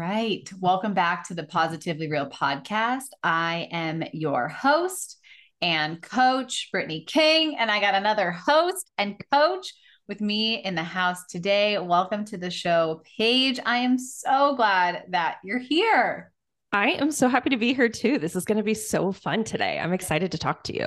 [0.00, 0.50] Right.
[0.58, 3.08] Welcome back to the Positively Real podcast.
[3.22, 5.18] I am your host
[5.60, 9.74] and coach, Brittny King, and I got another host and coach
[10.08, 11.76] with me in the house today.
[11.76, 13.60] Welcome to the show, Paige.
[13.66, 16.32] I am so glad that you're here.
[16.72, 18.18] I am so happy to be here too.
[18.18, 19.78] This is going to be so fun today.
[19.78, 20.86] I'm excited to talk to you.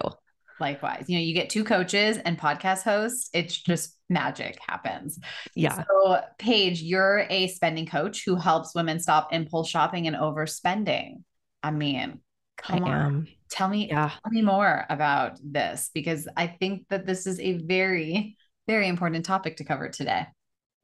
[0.64, 5.20] Likewise, you know, you get two coaches and podcast hosts, it's just magic happens.
[5.58, 5.84] Yeah.
[5.84, 11.24] So, Paige, you're a spending coach who helps women stop impulse shopping and overspending.
[11.62, 12.22] I mean,
[12.58, 12.92] come I on.
[12.94, 13.28] Am.
[13.50, 14.12] Tell me, yeah.
[14.24, 19.26] tell me more about this because I think that this is a very, very important
[19.26, 20.28] topic to cover today.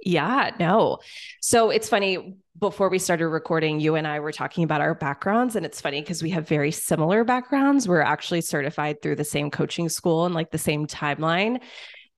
[0.02, 1.00] Yeah, no.
[1.42, 2.38] So it's funny.
[2.58, 5.56] Before we started recording, you and I were talking about our backgrounds.
[5.56, 7.88] And it's funny because we have very similar backgrounds.
[7.88, 11.62] We're actually certified through the same coaching school and like the same timeline.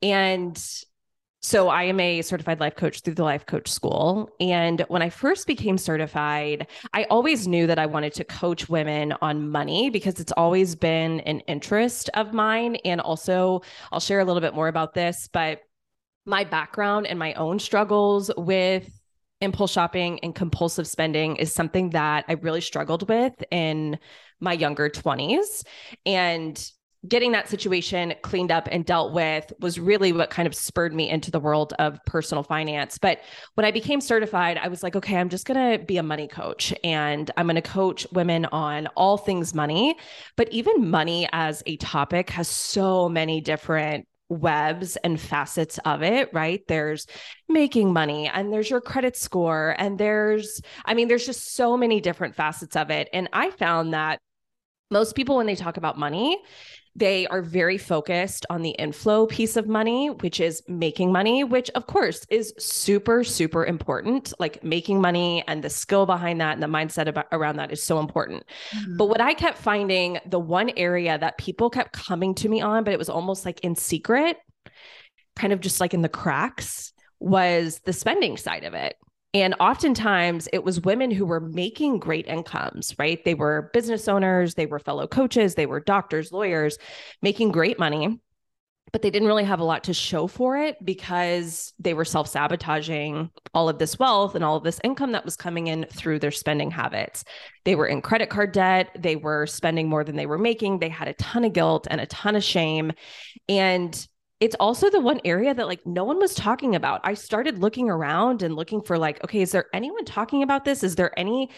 [0.02, 0.60] And
[1.44, 4.30] so I am a certified life coach through the life coach school.
[4.40, 9.14] And when I first became certified, I always knew that I wanted to coach women
[9.22, 12.78] on money because it's always been an interest of mine.
[12.86, 15.62] And also, I'll share a little bit more about this, but
[16.26, 18.90] my background and my own struggles with
[19.42, 23.98] impulse shopping and compulsive spending is something that I really struggled with in
[24.40, 25.64] my younger 20s.
[26.06, 26.72] And
[27.08, 31.10] getting that situation cleaned up and dealt with was really what kind of spurred me
[31.10, 33.00] into the world of personal finance.
[33.00, 33.22] But
[33.56, 36.28] when I became certified, I was like, okay, I'm just going to be a money
[36.28, 39.96] coach and I'm going to coach women on all things money.
[40.38, 46.30] But even money as a topic has so many different webs and facets of it,
[46.34, 46.62] right?
[46.68, 47.06] There's
[47.50, 52.00] making money and there's your credit score and there's I mean there's just so many
[52.00, 54.20] different facets of it and I found that
[54.90, 56.42] most people when they talk about money
[56.96, 61.70] they are very focused on the inflow piece of money, which is making money, which
[61.72, 64.34] of course is super, super important.
[64.40, 67.82] Like making money and the skill behind that and the mindset about, around that is
[67.82, 68.44] so important.
[68.76, 68.98] Mm-hmm.
[68.98, 72.84] But what I kept finding, the one area that people kept coming to me on,
[72.84, 74.38] but it was almost like in secret,
[75.36, 78.96] kind of just like in the cracks, was the spending side of it.
[79.34, 83.24] And oftentimes it was women who were making great incomes, right?
[83.24, 86.78] They were business owners, they were fellow coaches, they were doctors, lawyers,
[87.22, 88.20] making great money,
[88.92, 92.28] but they didn't really have a lot to show for it because they were self
[92.28, 96.20] sabotaging all of this wealth and all of this income that was coming in through
[96.20, 97.24] their spending habits.
[97.64, 100.90] They were in credit card debt, they were spending more than they were making, they
[100.90, 102.92] had a ton of guilt and a ton of shame.
[103.48, 104.08] And
[104.42, 107.00] it's also the one area that like no one was talking about.
[107.04, 110.84] I started looking around and looking for like, okay, is there anyone talking about this?
[110.84, 111.52] Is there any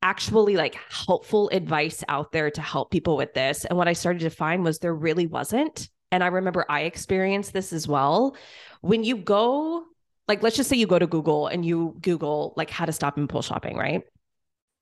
[0.00, 3.64] actually like helpful advice out there to help people with this?
[3.64, 5.88] And what I started to find was there really wasn't.
[6.12, 8.36] And I remember I experienced this as well.
[8.80, 9.84] When you go,
[10.28, 13.18] like, let's just say you go to Google and you Google like how to stop
[13.18, 14.02] impulse shopping, right?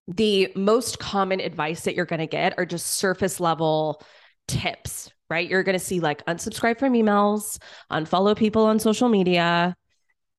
[0.07, 4.03] The most common advice that you're going to get are just surface level
[4.49, 5.49] tips, right?
[5.49, 7.59] You're going to see like unsubscribe from emails,
[7.91, 9.75] unfollow people on social media,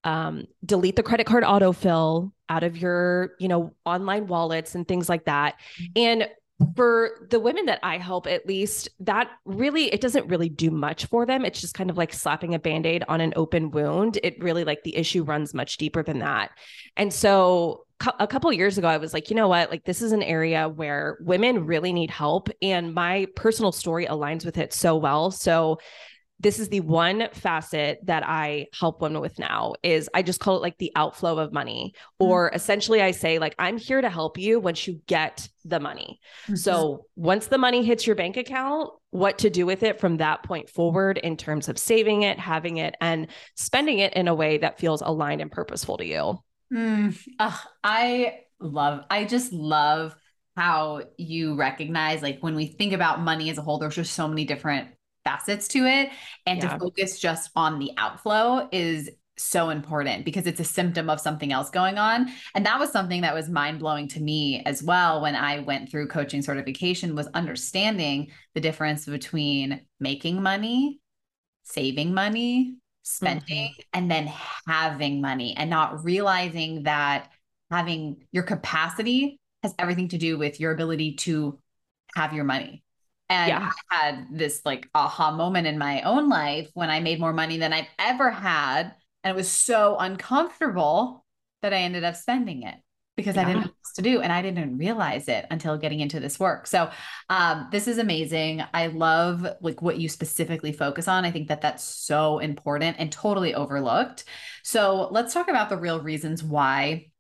[0.04, 5.10] um, delete the credit card autofill out of your, you know, online wallets and things
[5.10, 5.56] like that.
[5.82, 5.92] Mm-hmm.
[5.96, 6.28] And
[6.76, 11.08] for the women that I help, at least, that really, it doesn't really do much
[11.08, 11.44] for them.
[11.44, 14.20] It's just kind of like slapping a band aid on an open wound.
[14.24, 16.52] It really, like, the issue runs much deeper than that.
[16.96, 17.86] And so,
[18.20, 19.70] a couple years ago, I was like, you know what?
[19.72, 22.50] Like, this is an area where women really need help.
[22.62, 25.32] And my personal story aligns with it so well.
[25.32, 25.80] So,
[26.44, 30.58] this is the one facet that I help women with now is I just call
[30.58, 32.32] it like the outflow of money mm-hmm.
[32.32, 36.20] or essentially I say like I'm here to help you once you get the money.
[36.44, 36.56] Mm-hmm.
[36.56, 40.44] So once the money hits your bank account, what to do with it from that
[40.44, 44.58] point forward in terms of saving it, having it and spending it in a way
[44.58, 46.40] that feels aligned and purposeful to you.
[46.74, 47.18] Mm,
[47.84, 50.16] I love I just love
[50.56, 54.28] how you recognize like when we think about money as a whole there's just so
[54.28, 54.90] many different
[55.24, 56.10] facets to it
[56.46, 56.70] and yeah.
[56.70, 61.52] to focus just on the outflow is so important because it's a symptom of something
[61.52, 65.22] else going on and that was something that was mind blowing to me as well
[65.22, 71.00] when i went through coaching certification was understanding the difference between making money
[71.64, 73.82] saving money spending mm-hmm.
[73.94, 74.32] and then
[74.68, 77.30] having money and not realizing that
[77.70, 81.60] having your capacity has everything to do with your ability to
[82.16, 82.84] have your money.
[83.30, 83.70] And yeah.
[83.90, 87.58] I had this like aha moment in my own life when I made more money
[87.58, 88.94] than I've ever had.
[89.24, 91.26] And it was so uncomfortable
[91.62, 92.76] that I ended up spending it
[93.16, 93.44] because yeah.
[93.44, 96.40] I didn't know what to do and I didn't realize it until getting into this
[96.40, 96.68] work.
[96.68, 96.90] So
[97.30, 98.64] um, this is amazing.
[98.74, 101.26] I love like what you specifically focus on.
[101.26, 104.24] I think that that's so important and totally overlooked.
[104.64, 107.12] So let's talk about the real reasons why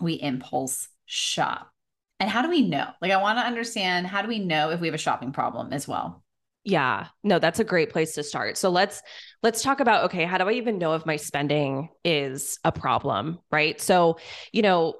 [0.00, 1.70] we impulse shop.
[2.18, 2.88] And how do we know?
[3.00, 5.72] Like I want to understand how do we know if we have a shopping problem
[5.72, 6.22] as well?
[6.64, 7.06] Yeah.
[7.24, 8.58] No, that's a great place to start.
[8.58, 9.00] So let's
[9.42, 13.38] let's talk about okay, how do I even know if my spending is a problem,
[13.50, 13.80] right?
[13.80, 14.18] So,
[14.52, 14.94] you know,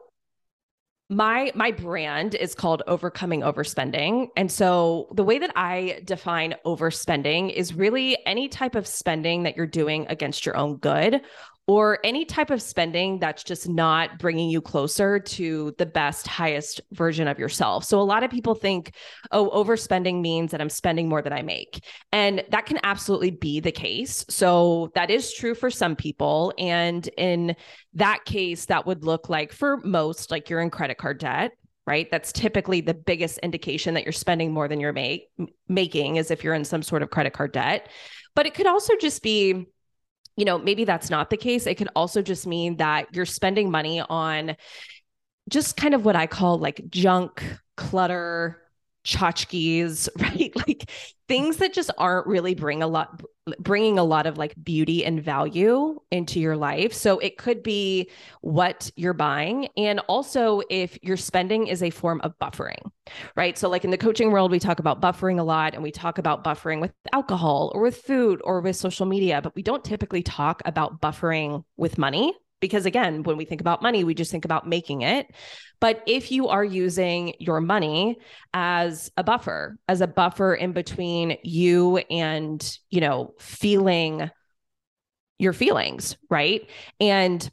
[1.11, 4.29] my my brand is called overcoming overspending.
[4.37, 9.57] And so the way that i define overspending is really any type of spending that
[9.57, 11.21] you're doing against your own good
[11.71, 16.81] or any type of spending that's just not bringing you closer to the best, highest
[16.91, 17.85] version of yourself.
[17.85, 18.97] So, a lot of people think,
[19.31, 21.85] oh, overspending means that I'm spending more than I make.
[22.11, 24.25] And that can absolutely be the case.
[24.29, 26.53] So, that is true for some people.
[26.59, 27.55] And in
[27.95, 31.53] that case, that would look like for most, like you're in credit card debt
[31.87, 35.29] right that's typically the biggest indication that you're spending more than you're make,
[35.67, 37.89] making is if you're in some sort of credit card debt
[38.37, 39.67] but it could also just be
[40.37, 41.67] you know, maybe that's not the case.
[41.67, 44.57] It could also just mean that you're spending money on
[45.49, 47.43] just kind of what I call like junk,
[47.77, 48.63] clutter,
[49.05, 50.55] tchotchkes, right?
[50.57, 50.91] Like
[51.29, 53.23] things that just aren't really bring a lot
[53.59, 56.93] bringing a lot of like beauty and value into your life.
[56.93, 58.11] So it could be
[58.43, 62.91] what you're buying and also if your spending is a form of buffering.
[63.37, 63.57] Right?
[63.59, 66.19] So like in the coaching world we talk about buffering a lot and we talk
[66.19, 70.23] about buffering with alcohol or with food or with social media, but we don't typically
[70.23, 74.45] talk about buffering with money because again, when we think about money, we just think
[74.45, 75.27] about making it.
[75.81, 78.19] But if you are using your money
[78.53, 84.31] as a buffer, as a buffer in between you and, you know, feeling
[85.39, 86.69] your feelings, right?
[87.01, 87.51] And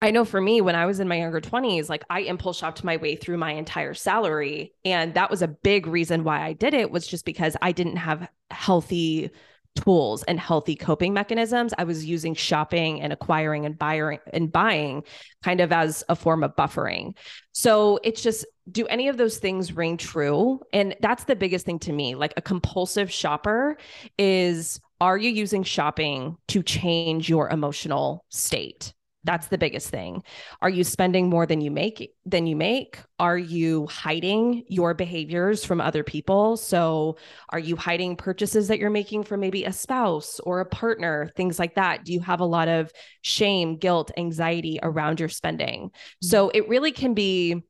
[0.00, 2.82] I know for me, when I was in my younger 20s, like I impulse shopped
[2.82, 4.74] my way through my entire salary.
[4.84, 7.96] And that was a big reason why I did it, was just because I didn't
[7.96, 9.30] have healthy
[9.76, 11.72] tools and healthy coping mechanisms.
[11.78, 15.04] I was using shopping and acquiring and buying and buying
[15.42, 17.16] kind of as a form of buffering.
[17.52, 20.60] So it's just do any of those things ring true?
[20.72, 22.14] And that's the biggest thing to me.
[22.14, 23.76] Like a compulsive shopper
[24.18, 28.92] is are you using shopping to change your emotional state?
[29.24, 30.24] That's the biggest thing.
[30.60, 32.98] Are you spending more than you make than you make?
[33.20, 36.56] Are you hiding your behaviors from other people?
[36.56, 37.18] So,
[37.50, 41.58] are you hiding purchases that you're making from maybe a spouse or a partner, things
[41.58, 42.04] like that?
[42.04, 42.90] Do you have a lot of
[43.20, 45.82] shame, guilt, anxiety around your spending?
[45.82, 46.26] Mm-hmm.
[46.26, 47.62] So, it really can be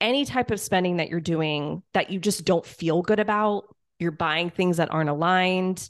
[0.00, 3.64] any type of spending that you're doing that you just don't feel good about.
[3.98, 5.88] You're buying things that aren't aligned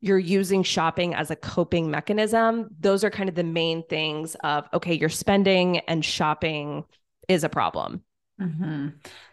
[0.00, 4.68] you're using shopping as a coping mechanism, those are kind of the main things of
[4.74, 6.84] okay, you're spending and shopping
[7.28, 8.02] is a problem.
[8.40, 8.88] Mm-hmm.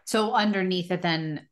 [0.05, 1.47] So underneath it, then,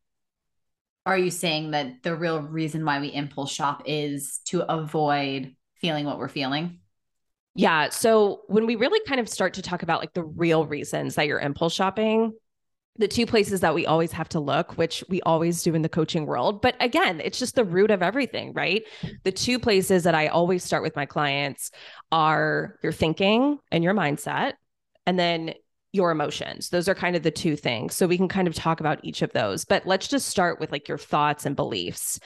[1.04, 6.06] are you saying that the real reason why we impulse shop is to avoid feeling
[6.06, 6.78] what we're feeling?
[7.54, 7.90] Yeah.
[7.90, 11.26] So when we really kind of start to talk about like the real reasons that
[11.26, 12.32] you're impulse shopping,
[12.96, 15.88] the two places that we always have to look, which we always do in the
[15.88, 16.60] coaching world.
[16.60, 18.82] But again, it's just the root of everything, right?
[19.24, 21.70] The two places that I always start with my clients
[22.10, 24.54] are your thinking and your mindset,
[25.06, 25.54] and then
[25.92, 26.68] your emotions.
[26.68, 27.94] Those are kind of the two things.
[27.94, 29.64] So we can kind of talk about each of those.
[29.64, 32.18] But let's just start with like your thoughts and beliefs.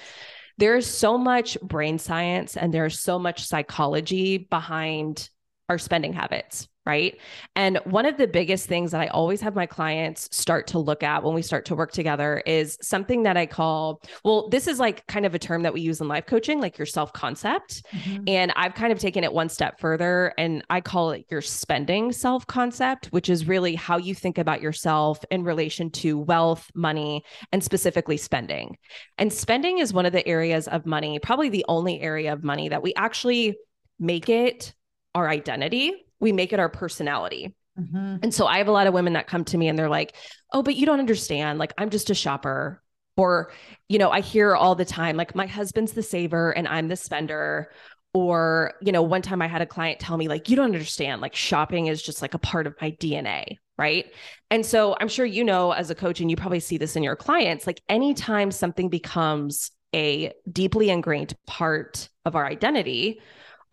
[0.58, 5.28] There's so much brain science and there's so much psychology behind
[5.68, 7.18] our spending habits right?
[7.56, 11.02] And one of the biggest things that I always have my clients start to look
[11.02, 14.78] at when we start to work together is something that I call, well, this is
[14.78, 17.82] like kind of a term that we use in life coaching, like your self concept.
[17.92, 18.24] Mm-hmm.
[18.28, 22.12] And I've kind of taken it one step further and I call it your spending
[22.12, 27.24] self concept, which is really how you think about yourself in relation to wealth, money,
[27.50, 28.76] and specifically spending.
[29.18, 32.68] And spending is one of the areas of money, probably the only area of money
[32.68, 33.56] that we actually
[33.98, 34.72] make it
[35.14, 37.54] our identity we make it our personality.
[37.78, 38.16] Mm-hmm.
[38.22, 40.14] And so I have a lot of women that come to me and they're like,
[40.52, 41.58] oh, but you don't understand.
[41.58, 42.82] Like, I'm just a shopper.
[43.18, 43.50] Or,
[43.88, 46.96] you know, I hear all the time, like, my husband's the saver and I'm the
[46.96, 47.70] spender.
[48.12, 51.20] Or, you know, one time I had a client tell me, like, you don't understand,
[51.20, 53.56] like, shopping is just like a part of my DNA.
[53.78, 54.06] Right.
[54.50, 57.02] And so I'm sure you know, as a coach, and you probably see this in
[57.02, 63.20] your clients, like, anytime something becomes a deeply ingrained part of our identity,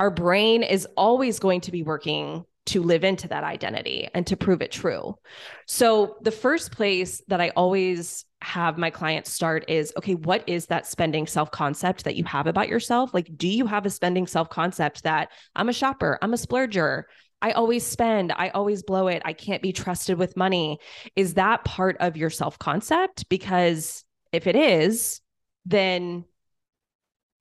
[0.04, 4.36] our brain is always going to be working to live into that identity and to
[4.36, 5.18] prove it true.
[5.66, 10.66] So, the first place that I always have my clients start is okay, what is
[10.66, 13.14] that spending self concept that you have about yourself?
[13.14, 17.04] Like, do you have a spending self concept that I'm a shopper, I'm a splurger,
[17.42, 20.80] I always spend, I always blow it, I can't be trusted with money?
[21.16, 23.30] Is that part of your self concept?
[23.30, 25.22] Because if it is,
[25.66, 26.26] then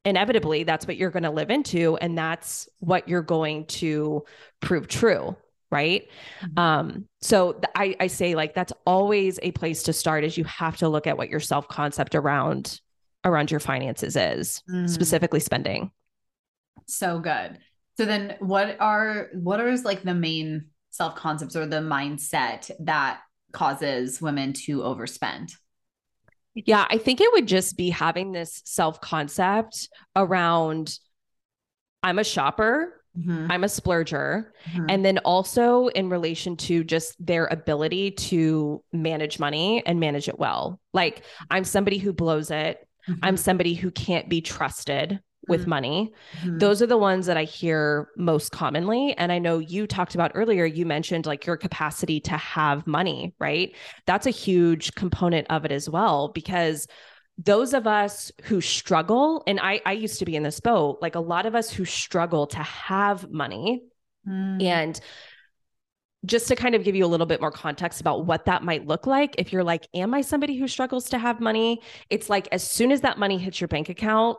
[0.04, 4.24] inevitably that's what you're going to live into and that's what you're going to
[4.60, 5.36] prove true
[5.70, 6.08] right
[6.42, 6.58] mm-hmm.
[6.58, 10.44] um so th- I, I say like that's always a place to start is you
[10.44, 12.80] have to look at what your self concept around
[13.24, 14.88] around your finances is mm.
[14.88, 15.90] specifically spending
[16.86, 17.58] so good
[17.96, 23.20] so then what are what are like the main self concepts or the mindset that
[23.52, 25.52] causes women to overspend
[26.54, 30.98] yeah, I think it would just be having this self concept around
[32.02, 33.52] I'm a shopper, Mm-hmm.
[33.52, 34.46] I'm a splurger.
[34.70, 34.86] Mm-hmm.
[34.88, 40.38] And then also in relation to just their ability to manage money and manage it
[40.38, 40.80] well.
[40.92, 42.86] Like I'm somebody who blows it.
[43.08, 43.20] Mm-hmm.
[43.22, 45.70] I'm somebody who can't be trusted with mm-hmm.
[45.70, 46.12] money.
[46.40, 46.58] Mm-hmm.
[46.58, 49.14] Those are the ones that I hear most commonly.
[49.18, 53.34] And I know you talked about earlier, you mentioned like your capacity to have money,
[53.38, 53.74] right?
[54.06, 56.86] That's a huge component of it as well, because
[57.38, 61.14] those of us who struggle, and I, I used to be in this boat, like
[61.14, 63.82] a lot of us who struggle to have money
[64.28, 64.62] mm.
[64.62, 65.00] and
[66.24, 68.86] just to kind of give you a little bit more context about what that might
[68.86, 71.80] look like if you're like am i somebody who struggles to have money
[72.10, 74.38] it's like as soon as that money hits your bank account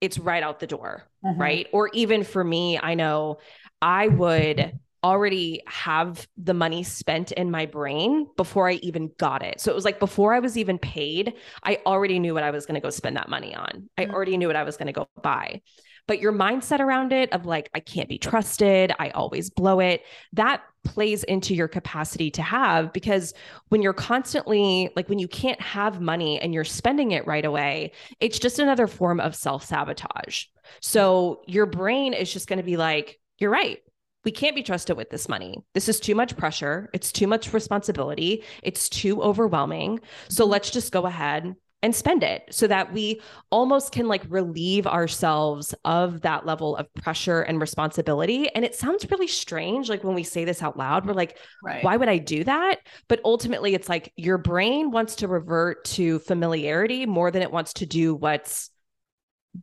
[0.00, 1.40] it's right out the door, mm-hmm.
[1.40, 1.66] right?
[1.72, 3.38] Or even for me, I know
[3.82, 9.60] I would already have the money spent in my brain before I even got it.
[9.60, 12.66] So it was like before I was even paid, I already knew what I was
[12.66, 13.88] going to go spend that money on.
[13.96, 14.14] I mm-hmm.
[14.14, 15.62] already knew what I was going to go buy
[16.08, 20.02] but your mindset around it of like i can't be trusted i always blow it
[20.32, 23.34] that plays into your capacity to have because
[23.68, 27.92] when you're constantly like when you can't have money and you're spending it right away
[28.18, 30.44] it's just another form of self-sabotage
[30.80, 33.78] so your brain is just going to be like you're right
[34.24, 35.64] we can't be trusted with this money.
[35.72, 36.90] This is too much pressure.
[36.92, 38.44] It's too much responsibility.
[38.62, 40.00] It's too overwhelming.
[40.28, 43.20] So let's just go ahead and spend it so that we
[43.50, 48.48] almost can like relieve ourselves of that level of pressure and responsibility.
[48.54, 49.88] And it sounds really strange.
[49.88, 51.84] Like when we say this out loud, we're like, right.
[51.84, 52.80] why would I do that?
[53.08, 57.74] But ultimately, it's like your brain wants to revert to familiarity more than it wants
[57.74, 58.70] to do what's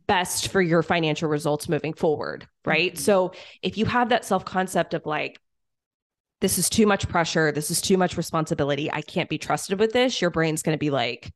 [0.06, 2.46] best for your financial results moving forward.
[2.64, 2.94] Right.
[2.94, 3.02] Mm-hmm.
[3.02, 3.32] So
[3.62, 5.38] if you have that self concept of like,
[6.40, 7.52] this is too much pressure.
[7.52, 8.90] This is too much responsibility.
[8.90, 10.20] I can't be trusted with this.
[10.20, 11.32] Your brain's going to be like,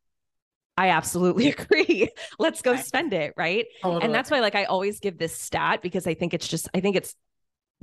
[0.81, 2.09] I absolutely agree.
[2.39, 3.35] Let's go spend it.
[3.37, 3.67] Right.
[3.83, 4.03] Totally.
[4.03, 6.81] And that's why, like, I always give this stat because I think it's just, I
[6.81, 7.15] think it's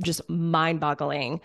[0.04, 1.42] just mind boggling.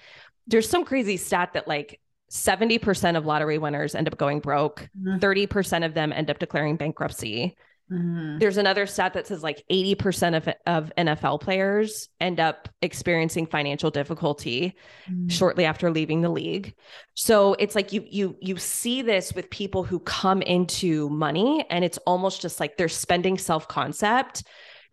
[0.46, 5.18] There's some crazy stat that, like, 70% of lottery winners end up going broke, mm-hmm.
[5.18, 7.54] 30% of them end up declaring bankruptcy.
[7.90, 8.38] Mm-hmm.
[8.38, 13.90] There's another stat that says like 80% of, of NFL players end up experiencing financial
[13.90, 14.76] difficulty
[15.10, 15.28] mm-hmm.
[15.28, 16.74] shortly after leaving the league.
[17.14, 21.84] So it's like you you you see this with people who come into money and
[21.84, 24.44] it's almost just like their spending self-concept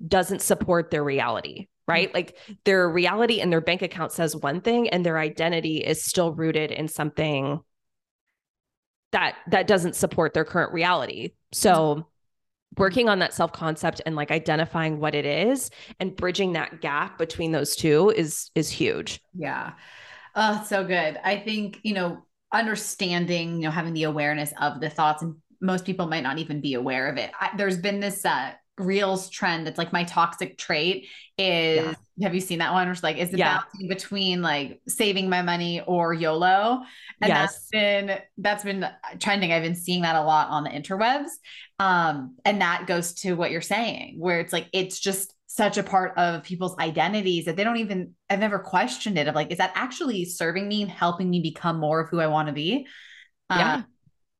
[0.05, 2.09] doesn't support their reality, right?
[2.09, 2.15] Mm-hmm.
[2.15, 6.33] Like their reality and their bank account says one thing and their identity is still
[6.33, 7.61] rooted in something
[9.11, 11.31] that that doesn't support their current reality.
[11.51, 12.07] So
[12.77, 17.17] working on that self concept and like identifying what it is and bridging that gap
[17.17, 19.21] between those two is is huge.
[19.33, 19.73] Yeah.
[20.35, 21.19] Oh so good.
[21.23, 25.85] I think you know understanding you know having the awareness of the thoughts and most
[25.85, 27.31] people might not even be aware of it.
[27.39, 31.07] I, there's been this uh reels trend that's like my toxic trait
[31.37, 32.25] is yeah.
[32.25, 33.59] have you seen that one which like is the yeah.
[33.59, 36.81] balancing between like saving my money or YOLO
[37.21, 37.39] and yes.
[37.39, 38.85] that's been that's been
[39.19, 41.29] trending I've been seeing that a lot on the interwebs
[41.79, 45.83] um and that goes to what you're saying where it's like it's just such a
[45.83, 49.57] part of people's identities that they don't even I've never questioned it of like is
[49.57, 52.87] that actually serving me and helping me become more of who I want to be
[53.49, 53.81] yeah uh,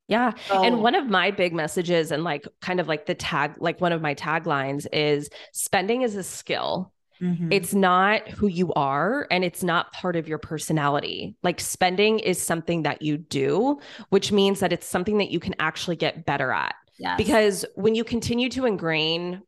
[0.10, 0.34] yeah.
[0.48, 3.80] So, and one of my big messages and like kind of like the tag, like
[3.80, 6.92] one of my taglines is spending is a skill.
[7.22, 7.52] Mm-hmm.
[7.52, 11.36] It's not who you are and it's not part of your personality.
[11.44, 15.54] Like spending is something that you do, which means that it's something that you can
[15.60, 16.76] actually get better at.
[16.98, 17.18] Yes.
[17.18, 19.42] Because when you continue to ingrain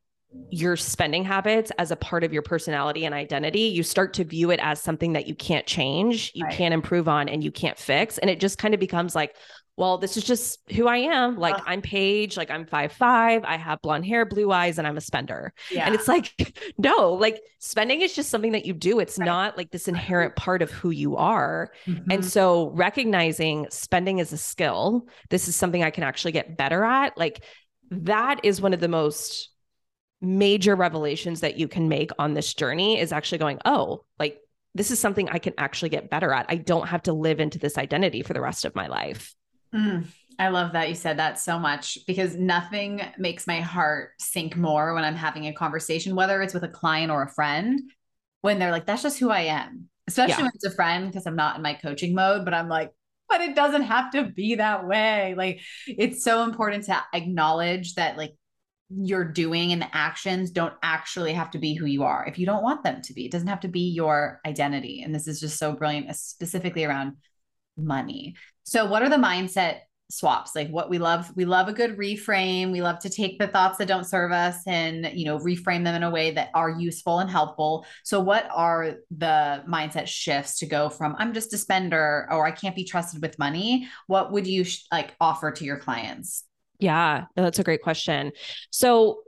[0.50, 4.52] your spending habits as a part of your personality and identity, you start to view
[4.52, 6.54] it as something that you can't change, you right.
[6.54, 8.18] can't improve on, and you can't fix.
[8.18, 9.36] And it just kind of becomes like,
[9.78, 11.38] well, this is just who I am.
[11.38, 14.88] Like uh, I'm Paige, like I'm five five, I have blonde hair, blue eyes, and
[14.88, 15.54] I'm a spender.
[15.72, 15.86] Yeah.
[15.86, 19.00] And it's like, no, like spending is just something that you do.
[19.00, 19.26] It's right.
[19.26, 21.72] not like this inherent part of who you are.
[21.88, 22.12] Mm-hmm.
[22.12, 26.84] And so recognizing spending is a skill, this is something I can actually get better
[26.84, 27.18] at.
[27.18, 27.44] Like
[27.92, 29.50] that is one of the most
[30.22, 34.40] major revelations that you can make on this journey is actually going, oh, like
[34.76, 36.46] this is something I can actually get better at.
[36.50, 39.36] I don't have to live into this identity for the rest of my life.
[39.74, 40.06] Mm,
[40.38, 44.94] I love that you said that so much because nothing makes my heart sink more
[44.94, 47.80] when I'm having a conversation, whether it's with a client or a friend,
[48.42, 50.42] when they're like, that's just who I am, especially yeah.
[50.42, 52.92] when it's a friend because I'm not in my coaching mode, but I'm like,
[53.30, 55.36] but it doesn't have to be that way.
[55.38, 58.36] Like, it's so important to acknowledge that, like,
[58.94, 62.46] you're doing and the actions don't actually have to be who you are if you
[62.46, 63.26] don't want them to be.
[63.26, 65.02] It doesn't have to be your identity.
[65.02, 67.16] And this is just so brilliant, specifically around
[67.78, 68.36] money.
[68.64, 70.56] So what are the mindset swaps?
[70.56, 72.72] Like what we love, we love a good reframe.
[72.72, 75.96] We love to take the thoughts that don't serve us and, you know, reframe them
[75.96, 77.86] in a way that are useful and helpful.
[78.04, 82.52] So what are the mindset shifts to go from I'm just a spender or I
[82.52, 83.88] can't be trusted with money?
[84.08, 86.44] What would you sh- like offer to your clients?
[86.80, 88.32] Yeah, that's a great question.
[88.72, 89.22] So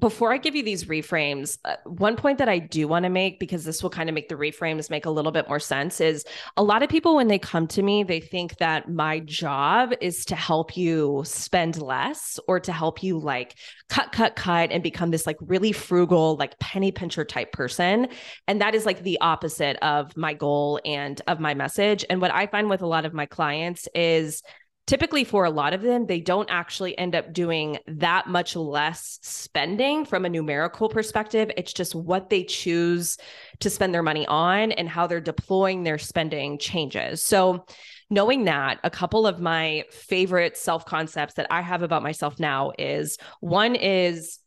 [0.00, 3.38] before I give you these reframes, uh, one point that I do want to make,
[3.38, 6.24] because this will kind of make the reframes make a little bit more sense, is
[6.56, 10.24] a lot of people, when they come to me, they think that my job is
[10.26, 13.56] to help you spend less or to help you like
[13.88, 18.08] cut, cut, cut and become this like really frugal, like penny pincher type person.
[18.48, 22.04] And that is like the opposite of my goal and of my message.
[22.08, 24.42] And what I find with a lot of my clients is,
[24.86, 29.18] typically for a lot of them they don't actually end up doing that much less
[29.22, 33.16] spending from a numerical perspective it's just what they choose
[33.60, 37.64] to spend their money on and how they're deploying their spending changes so
[38.10, 42.72] knowing that a couple of my favorite self concepts that i have about myself now
[42.78, 44.38] is one is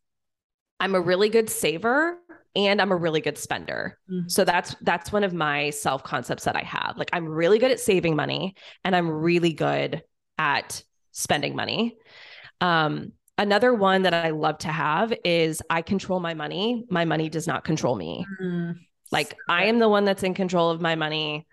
[0.80, 2.18] i'm a really good saver
[2.56, 3.98] and I'm a really good spender.
[4.10, 4.28] Mm-hmm.
[4.30, 6.98] So that's that's one of my self concepts that I have.
[6.98, 10.04] Like I'm really good at saving money and I'm really good
[10.38, 11.98] at spending money.
[12.62, 16.86] Um, another one that I love to have is I control my money.
[16.90, 18.26] My money does not control me.
[18.42, 18.76] Mm.
[19.12, 21.46] Like I am the one that's in control of my money.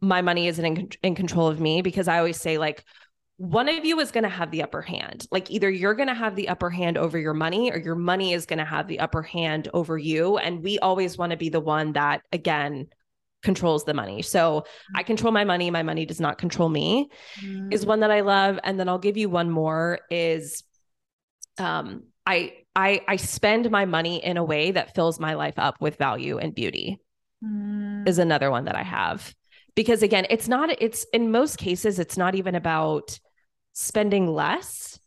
[0.00, 2.84] My money isn't in, in control of me because I always say, like,
[3.36, 5.26] one of you is going to have the upper hand.
[5.32, 8.32] Like either you're going to have the upper hand over your money or your money
[8.32, 10.38] is going to have the upper hand over you.
[10.38, 12.86] And we always want to be the one that, again,
[13.44, 14.22] controls the money.
[14.22, 14.64] So
[14.96, 15.06] I mm.
[15.06, 17.72] control my money, my money does not control me mm-hmm.
[17.72, 20.64] is one that I love and then I'll give you one more is
[21.58, 25.80] um I I I spend my money in a way that fills my life up
[25.80, 26.98] with value and beauty.
[27.44, 28.08] Mm-hmm.
[28.08, 29.34] Is another one that I have.
[29.76, 33.18] Because again, it's not it's in most cases it's not even about
[33.74, 34.98] spending less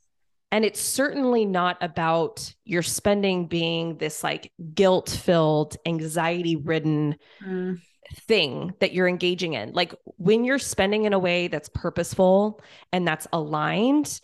[0.51, 7.79] and it's certainly not about your spending being this like guilt filled, anxiety ridden mm
[8.15, 9.73] thing that you're engaging in.
[9.73, 14.19] Like when you're spending in a way that's purposeful and that's aligned,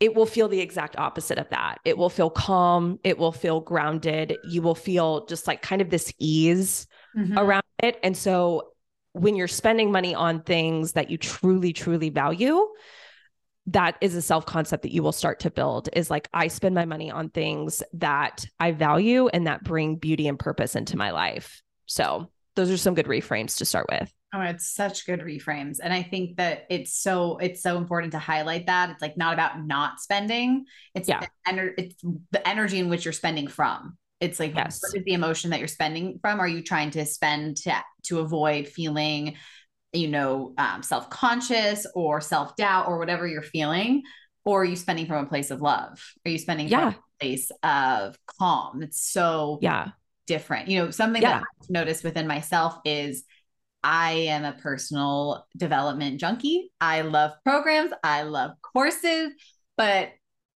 [0.00, 1.78] it will feel the exact opposite of that.
[1.84, 5.90] It will feel calm, it will feel grounded, you will feel just like kind of
[5.90, 7.38] this ease mm-hmm.
[7.38, 7.98] around it.
[8.02, 8.70] And so
[9.12, 12.66] when you're spending money on things that you truly truly value,
[13.66, 16.74] that is a self concept that you will start to build is like I spend
[16.74, 21.12] my money on things that I value and that bring beauty and purpose into my
[21.12, 21.62] life.
[21.86, 24.12] So those are some good reframes to start with.
[24.32, 25.78] Oh, it's such good reframes.
[25.82, 28.90] And I think that it's so it's so important to highlight that.
[28.90, 30.64] It's like not about not spending.
[30.94, 31.20] It's yeah.
[31.20, 31.94] the ener- it's
[32.30, 33.96] the energy in which you're spending from.
[34.20, 34.80] It's like yes.
[34.82, 36.40] what is the emotion that you're spending from?
[36.40, 39.36] Are you trying to spend to to avoid feeling,
[39.92, 44.02] you know, um, self-conscious or self-doubt or whatever you're feeling?
[44.44, 46.04] Or are you spending from a place of love?
[46.26, 46.90] Are you spending yeah.
[46.90, 48.82] from a place of calm?
[48.82, 49.90] It's so yeah
[50.26, 50.68] different.
[50.68, 51.38] You know, something yeah.
[51.38, 53.24] that I've noticed within myself is
[53.82, 56.72] I am a personal development junkie.
[56.80, 59.32] I love programs, I love courses,
[59.76, 60.10] but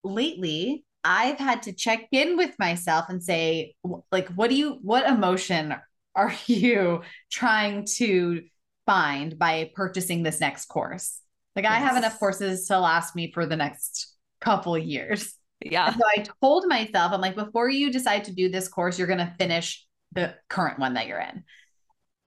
[0.04, 3.76] lately I've had to check in with myself and say,
[4.12, 5.76] like, what do you, what emotion
[6.16, 7.02] are you
[7.32, 8.44] trying to
[8.86, 11.22] find by purchasing this next course?
[11.56, 11.74] Like, yes.
[11.74, 15.34] I have enough courses to last me for the next couple years.
[15.62, 15.88] Yeah.
[15.88, 19.08] And so I told myself, I'm like, before you decide to do this course, you're
[19.08, 21.44] going to finish the current one that you're in.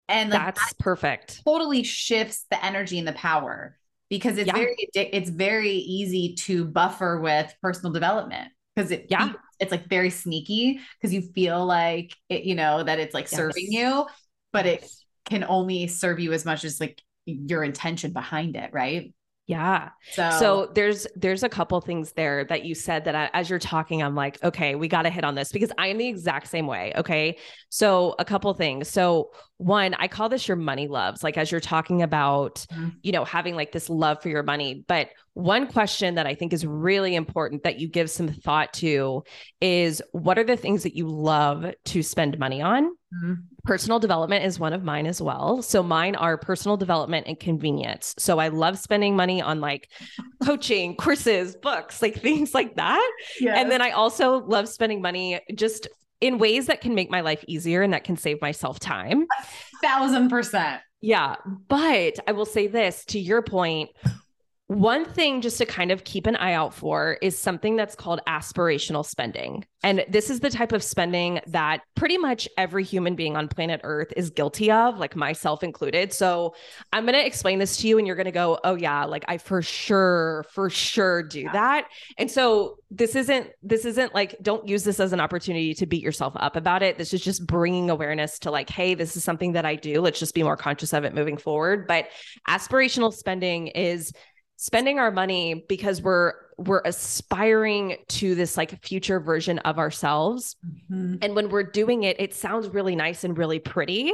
[0.08, 1.44] And like, that's that perfect.
[1.46, 3.78] Totally shifts the energy and the power
[4.10, 4.54] because it's yeah.
[4.54, 10.10] very it's very easy to buffer with personal development because it yeah it's like very
[10.10, 13.36] sneaky because you feel like it you know that it's like yes.
[13.36, 14.06] serving you
[14.52, 14.90] but it
[15.26, 19.14] can only serve you as much as like your intention behind it right
[19.50, 19.90] Yeah.
[20.12, 23.58] So, so there's there's a couple things there that you said that I, as you're
[23.58, 26.50] talking, I'm like, okay, we got to hit on this because I am the exact
[26.50, 26.94] same way.
[26.96, 27.36] Okay.
[27.70, 28.90] So a couple things.
[28.90, 32.90] So one, I call this your money loves, like as you're talking about, mm-hmm.
[33.04, 34.86] you know, having like this love for your money.
[34.88, 39.24] But one question that I think is really important that you give some thought to
[39.60, 42.86] is what are the things that you love to spend money on?
[42.86, 43.34] Mm-hmm.
[43.66, 45.62] Personal development is one of mine as well.
[45.62, 48.16] So mine are personal development and convenience.
[48.18, 49.92] So I love spending money on like
[50.42, 53.12] coaching, courses, books, like things like that.
[53.42, 53.58] Yes.
[53.58, 55.90] And then I also love spending money just
[56.22, 59.26] in ways that can make my life easier and that can save myself time.
[59.40, 59.46] A
[59.82, 60.82] thousand percent.
[61.02, 61.36] Yeah.
[61.68, 63.90] But I will say this to your point,
[64.70, 68.22] one thing just to kind of keep an eye out for is something that's called
[68.28, 69.66] aspirational spending.
[69.82, 73.82] And this is the type of spending that pretty much every human being on planet
[73.84, 76.14] Earth is guilty of, like myself included.
[76.14, 76.54] So
[76.94, 79.26] I'm going to explain this to you and you're going to go, "Oh yeah, like
[79.28, 81.52] I for sure, for sure do yeah.
[81.54, 81.88] that."
[82.20, 86.04] And so this isn't this isn't like don't use this as an opportunity to beat
[86.04, 87.00] yourself up about it.
[87.00, 90.00] This is just bringing awareness to like, "Hey, this is something that I do.
[90.00, 92.10] Let's just be more conscious of it moving forward." But
[92.48, 94.14] aspirational spending is
[94.62, 100.58] spending our money because we're we're aspiring to this like future version of ourselves.
[100.92, 101.16] Mm-hmm.
[101.22, 104.12] and when we're doing it it sounds really nice and really pretty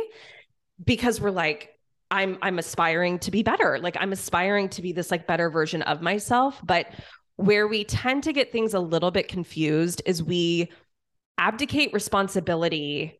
[0.83, 1.71] because we're like
[2.11, 3.79] i'm i'm aspiring to be better.
[3.79, 6.61] Like i'm aspiring to be this like better version of myself.
[6.63, 6.91] But
[7.37, 10.71] where we tend to get things a little bit confused is we
[11.39, 13.19] abdicate responsibility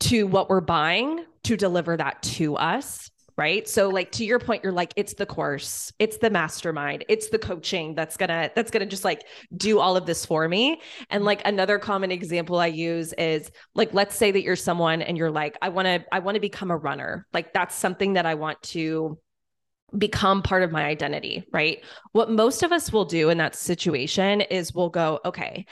[0.00, 4.62] to what we're buying to deliver that to us right so like to your point
[4.62, 8.84] you're like it's the course it's the mastermind it's the coaching that's gonna that's gonna
[8.84, 9.24] just like
[9.56, 13.94] do all of this for me and like another common example i use is like
[13.94, 16.70] let's say that you're someone and you're like i want to i want to become
[16.70, 19.18] a runner like that's something that i want to
[19.98, 21.82] become part of my identity, right?
[22.12, 25.66] What most of us will do in that situation is we'll go, okay,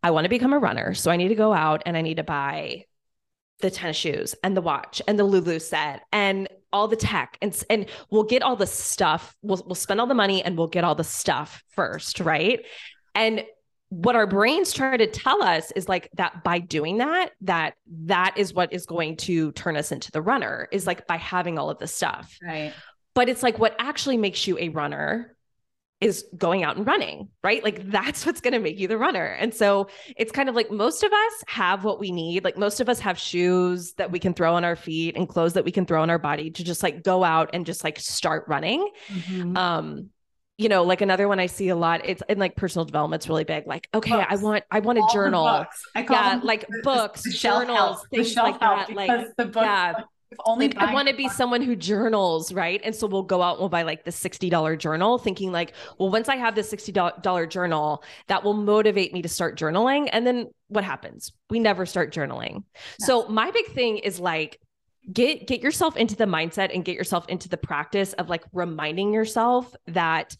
[0.00, 0.94] I want to become a runner.
[0.94, 2.84] So I need to go out and I need to buy
[3.60, 7.62] the tennis shoes and the watch and the Lulu set and all the tech and
[7.70, 9.34] and we'll get all the stuff.
[9.40, 12.60] We'll we'll spend all the money and we'll get all the stuff first right?
[13.14, 13.44] And
[13.90, 17.74] what our brains try to tell us is like that by doing that that
[18.06, 21.58] that is what is going to turn us into the runner is like by having
[21.58, 22.36] all of the stuff.
[22.42, 22.72] Right.
[23.14, 25.33] But it's like what actually makes you a runner
[26.04, 27.64] is going out and running, right?
[27.64, 29.24] Like that's what's going to make you the runner.
[29.24, 29.88] And so
[30.18, 32.44] it's kind of like most of us have what we need.
[32.44, 35.54] Like most of us have shoes that we can throw on our feet and clothes
[35.54, 37.98] that we can throw on our body to just like go out and just like
[37.98, 38.86] start running.
[39.08, 39.56] Mm-hmm.
[39.56, 40.10] Um,
[40.58, 43.44] you know, like another one I see a lot, it's in like personal development's really
[43.44, 43.66] big.
[43.66, 44.26] Like, okay, books.
[44.28, 45.64] I want, I want a All journal.
[45.94, 48.92] I call yeah, like the, books, the journals, things like that.
[48.92, 49.94] Like, the books, yeah,
[50.44, 52.80] only like, I want to be someone who journals, right?
[52.84, 56.10] And so we'll go out and we'll buy like the $60 journal, thinking like, well,
[56.10, 60.08] once I have this $60 journal, that will motivate me to start journaling.
[60.12, 61.32] And then what happens?
[61.50, 62.64] We never start journaling.
[62.74, 63.06] Yes.
[63.06, 64.60] So my big thing is like,
[65.12, 69.12] get get yourself into the mindset and get yourself into the practice of like reminding
[69.12, 70.34] yourself that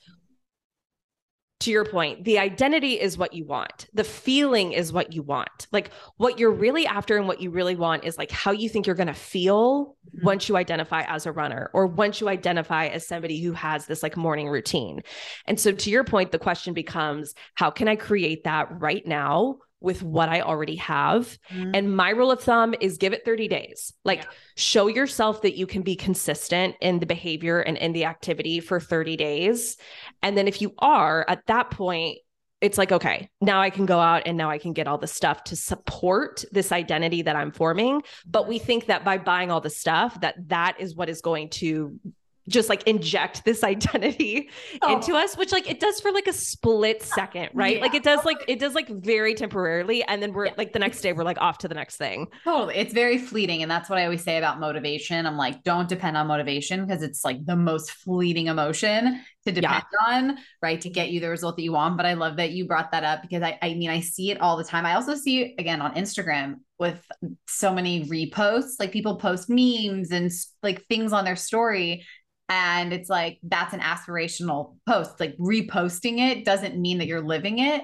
[1.60, 3.86] to your point, the identity is what you want.
[3.94, 5.66] The feeling is what you want.
[5.72, 8.86] Like what you're really after and what you really want is like how you think
[8.86, 10.26] you're going to feel mm-hmm.
[10.26, 14.02] once you identify as a runner or once you identify as somebody who has this
[14.02, 15.02] like morning routine.
[15.46, 19.58] And so to your point, the question becomes how can I create that right now
[19.80, 21.38] with what I already have.
[21.50, 21.70] Mm-hmm.
[21.74, 23.92] And my rule of thumb is give it 30 days.
[24.04, 24.30] Like yeah.
[24.56, 28.80] show yourself that you can be consistent in the behavior and in the activity for
[28.80, 29.76] 30 days.
[30.22, 32.18] And then if you are at that point,
[32.60, 35.06] it's like, okay, now I can go out and now I can get all the
[35.06, 38.02] stuff to support this identity that I'm forming.
[38.26, 41.50] But we think that by buying all the stuff, that that is what is going
[41.50, 42.00] to
[42.48, 44.48] just like inject this identity
[44.82, 44.94] oh.
[44.94, 47.82] into us which like it does for like a split second right yeah.
[47.82, 50.54] like it does like it does like very temporarily and then we're yeah.
[50.56, 53.62] like the next day we're like off to the next thing totally it's very fleeting
[53.62, 57.02] and that's what i always say about motivation i'm like don't depend on motivation because
[57.02, 60.14] it's like the most fleeting emotion to depend yeah.
[60.14, 62.66] on right to get you the result that you want but i love that you
[62.66, 65.14] brought that up because i i mean i see it all the time i also
[65.14, 67.04] see it again on instagram with
[67.46, 70.30] so many reposts like people post memes and
[70.62, 72.04] like things on their story
[72.48, 77.58] and it's like that's an aspirational post like reposting it doesn't mean that you're living
[77.58, 77.82] it.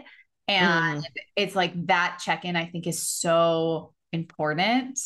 [0.48, 1.06] And mm.
[1.36, 4.98] it's like that check-in i think is so important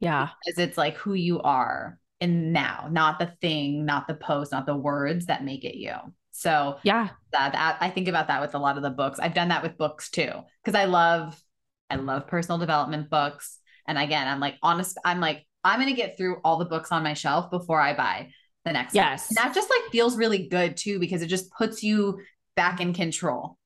[0.00, 0.30] yeah.
[0.44, 4.66] because it's like who you are in now not the thing not the post not
[4.66, 5.94] the words that make it you.
[6.34, 7.10] So yeah.
[7.32, 9.18] that, that i think about that with a lot of the books.
[9.18, 11.40] I've done that with books too because i love
[11.88, 13.58] i love personal development books.
[13.86, 16.92] And again i'm like honest i'm like i'm going to get through all the books
[16.92, 18.30] on my shelf before i buy
[18.64, 21.82] the next yes and that just like feels really good too because it just puts
[21.82, 22.20] you
[22.56, 23.58] back in control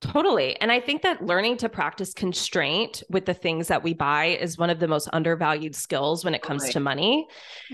[0.00, 0.60] Totally.
[0.60, 4.58] And I think that learning to practice constraint with the things that we buy is
[4.58, 6.72] one of the most undervalued skills when it comes totally.
[6.74, 7.26] to money.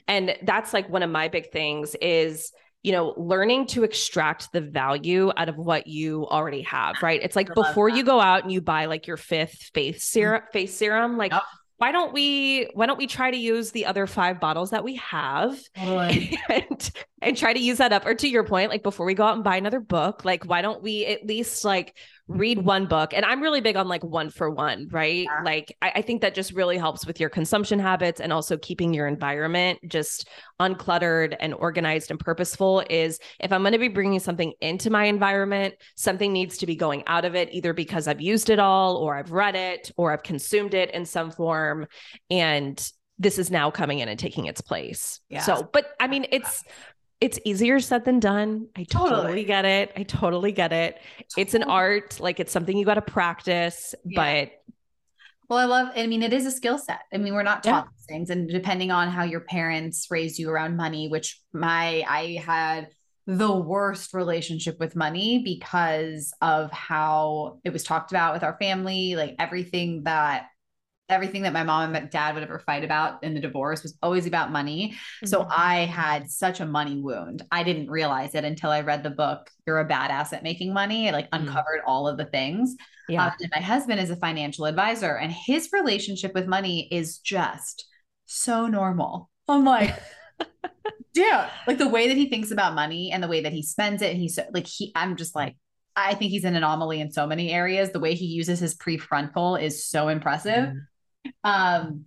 [0.06, 4.60] And that's like one of my big things is you know, learning to extract the
[4.62, 7.20] value out of what you already have, right?
[7.22, 10.52] It's like before you go out and you buy like your fifth face serum, mm-hmm.
[10.52, 11.42] face serum, like yep
[11.80, 14.96] why don't we why don't we try to use the other five bottles that we
[14.96, 16.38] have totally.
[16.50, 16.90] and,
[17.22, 19.34] and try to use that up or to your point like before we go out
[19.34, 21.96] and buy another book like why don't we at least like
[22.30, 22.66] read mm-hmm.
[22.66, 25.42] one book and i'm really big on like one for one right yeah.
[25.44, 28.94] like I, I, think that just really helps with your consumption habits and also keeping
[28.94, 30.28] your environment just
[30.60, 35.04] uncluttered and organized and purposeful is if i'm going to be bringing something into my
[35.04, 38.96] environment something needs to be going out of it either because i've used it all
[38.96, 41.86] or i've read it or i've consumed it in some form
[42.30, 45.40] and this is now coming in and taking its place yeah.
[45.40, 46.62] so but i mean it's
[47.20, 48.68] it's easier said than done.
[48.76, 49.92] I totally, totally get it.
[49.96, 51.00] I totally get it.
[51.36, 54.46] It's an art, like it's something you got to practice, yeah.
[54.48, 54.52] but
[55.50, 57.00] well, I love, I mean, it is a skill set.
[57.12, 58.14] I mean, we're not taught yeah.
[58.14, 58.30] things.
[58.30, 62.88] And depending on how your parents raised you around money, which my, I had
[63.26, 69.16] the worst relationship with money because of how it was talked about with our family,
[69.16, 70.46] like everything that
[71.10, 74.26] everything that my mom and dad would ever fight about in the divorce was always
[74.26, 74.92] about money.
[74.92, 75.26] Mm-hmm.
[75.26, 77.42] So I had such a money wound.
[77.50, 81.08] I didn't realize it until I read the book, You're a Badass at Making Money.
[81.08, 81.48] I like mm-hmm.
[81.48, 82.76] uncovered all of the things.
[83.08, 83.26] Yeah.
[83.26, 87.86] Um, and my husband is a financial advisor, and his relationship with money is just
[88.26, 89.30] so normal.
[89.48, 89.98] I'm like,
[91.12, 91.26] dude,
[91.66, 94.12] like the way that he thinks about money and the way that he spends it.
[94.12, 95.56] And he's so, like, he, I'm just like,
[95.96, 97.90] I think he's an anomaly in so many areas.
[97.90, 100.68] The way he uses his prefrontal is so impressive.
[100.68, 100.78] Mm-hmm.
[101.44, 102.06] Um,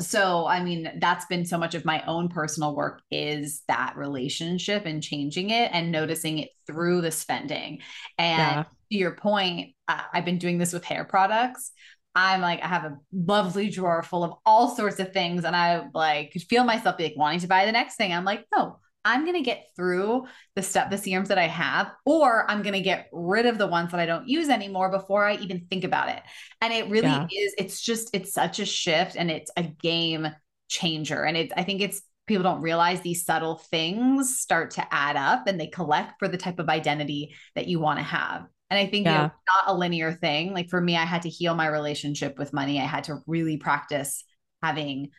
[0.00, 4.86] so i mean that's been so much of my own personal work is that relationship
[4.86, 7.80] and changing it and noticing it through the spending.
[8.16, 8.62] And yeah.
[8.62, 11.72] to your point uh, i've been doing this with hair products.
[12.14, 15.86] I'm like i have a lovely drawer full of all sorts of things and i
[15.92, 18.12] like feel myself like wanting to buy the next thing.
[18.12, 21.90] I'm like no I'm going to get through the stuff, the serums that I have,
[22.06, 25.24] or I'm going to get rid of the ones that I don't use anymore before
[25.24, 26.22] I even think about it.
[26.60, 27.26] And it really yeah.
[27.30, 30.28] is, it's just, it's such a shift and it's a game
[30.68, 31.24] changer.
[31.24, 35.48] And it's, I think it's, people don't realize these subtle things start to add up
[35.48, 38.46] and they collect for the type of identity that you want to have.
[38.70, 39.30] And I think yeah.
[39.54, 40.54] not a linear thing.
[40.54, 42.80] Like for me, I had to heal my relationship with money.
[42.80, 44.24] I had to really practice
[44.62, 45.10] having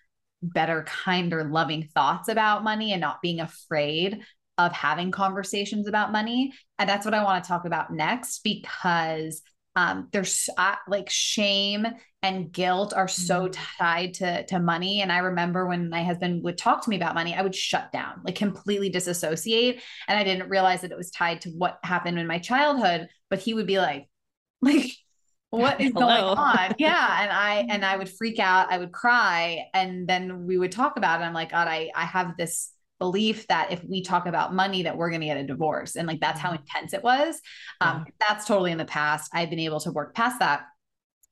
[0.44, 4.22] better, kinder, loving thoughts about money and not being afraid
[4.58, 6.54] of having conversations about money.
[6.78, 9.42] And that's what I want to talk about next because
[9.76, 11.88] um, there's uh, like shame
[12.22, 13.62] and guilt are so mm-hmm.
[13.80, 17.16] tied to to money and i remember when my husband would talk to me about
[17.16, 21.12] money i would shut down like completely disassociate and i didn't realize that it was
[21.12, 24.08] tied to what happened in my childhood but he would be like
[24.62, 24.90] like
[25.60, 29.66] what is going on yeah and i and i would freak out i would cry
[29.74, 33.46] and then we would talk about it i'm like god i i have this belief
[33.48, 36.20] that if we talk about money that we're going to get a divorce and like
[36.20, 36.64] that's how mm-hmm.
[36.64, 37.40] intense it was
[37.82, 38.28] um yeah.
[38.28, 40.64] that's totally in the past i've been able to work past that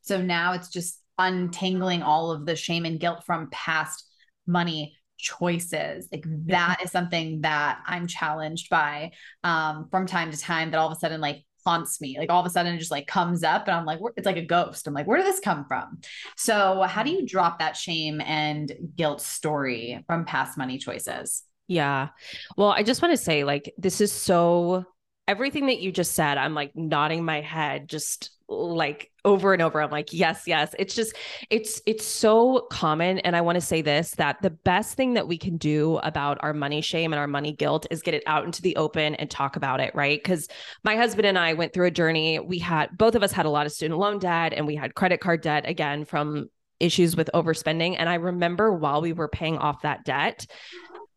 [0.01, 4.05] so now it's just untangling all of the shame and guilt from past
[4.45, 9.11] money choices like that is something that i'm challenged by
[9.43, 12.17] um from time to time that all of a sudden like haunts me.
[12.17, 14.37] Like all of a sudden it just like comes up and I'm like, it's like
[14.37, 14.87] a ghost.
[14.87, 15.99] I'm like, where did this come from?
[16.37, 21.43] So how do you drop that shame and guilt story from past money choices?
[21.67, 22.09] Yeah.
[22.57, 24.85] Well, I just want to say like this is so
[25.31, 29.81] everything that you just said, I'm like nodding my head just like over and over.
[29.81, 30.75] I'm like yes yes.
[30.77, 31.15] It's just
[31.49, 35.25] it's it's so common and i want to say this that the best thing that
[35.25, 38.43] we can do about our money shame and our money guilt is get it out
[38.43, 40.21] into the open and talk about it right?
[40.21, 40.49] Because
[40.83, 42.39] my husband and i went through a journey.
[42.39, 44.95] We had both of us had a lot of student loan debt and we had
[44.95, 46.49] credit card debt again from
[46.81, 47.95] issues with overspending.
[47.97, 50.45] And i remember while we were paying off that debt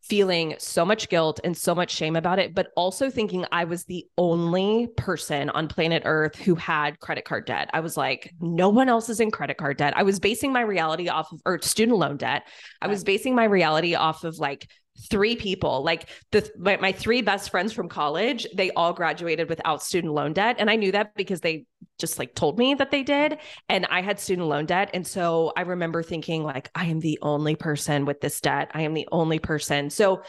[0.08, 3.84] feeling so much guilt and so much shame about it, but also thinking I was
[3.84, 7.70] the only person on planet Earth who had credit card debt.
[7.72, 9.94] I was like, no one else is in credit card debt.
[9.96, 12.46] I was basing my reality off of, or student loan debt.
[12.82, 14.68] I was basing my reality off of like
[15.10, 19.82] three people like the my, my, three best friends from college they all graduated without
[19.82, 20.56] student loan debt.
[20.58, 21.66] And i knew that because they
[21.98, 23.38] just like told me that they did.
[23.68, 24.90] And i had student loan debt.
[24.94, 28.70] And so i remember thinking like i am the only person with this debt.
[28.72, 29.90] I am the only person.
[29.90, 30.22] So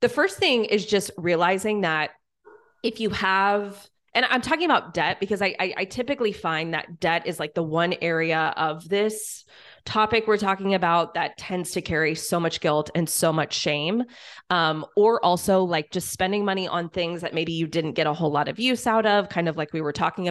[0.00, 2.10] the first thing is just realizing that
[2.82, 7.00] if you have and i'm talking about debt because I, I, I typically find that
[7.00, 9.44] debt is like the one area of this
[9.84, 14.04] topic we're talking about that tends to carry so much guilt and so much shame.
[14.50, 18.12] Um, or also like just spending money on things that maybe you didn't get a
[18.12, 20.28] whole lot of use out of, kind of like we were talking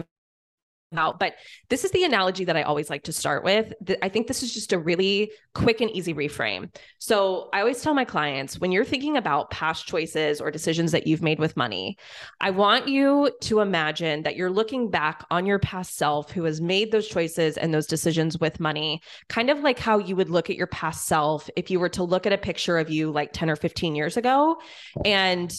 [0.92, 1.34] But
[1.68, 3.72] this is the analogy that I always like to start with.
[4.02, 6.74] I think this is just a really quick and easy reframe.
[6.98, 11.06] So I always tell my clients when you're thinking about past choices or decisions that
[11.06, 11.96] you've made with money,
[12.40, 16.60] I want you to imagine that you're looking back on your past self who has
[16.60, 20.50] made those choices and those decisions with money, kind of like how you would look
[20.50, 23.32] at your past self if you were to look at a picture of you like
[23.32, 24.56] 10 or 15 years ago.
[25.04, 25.52] And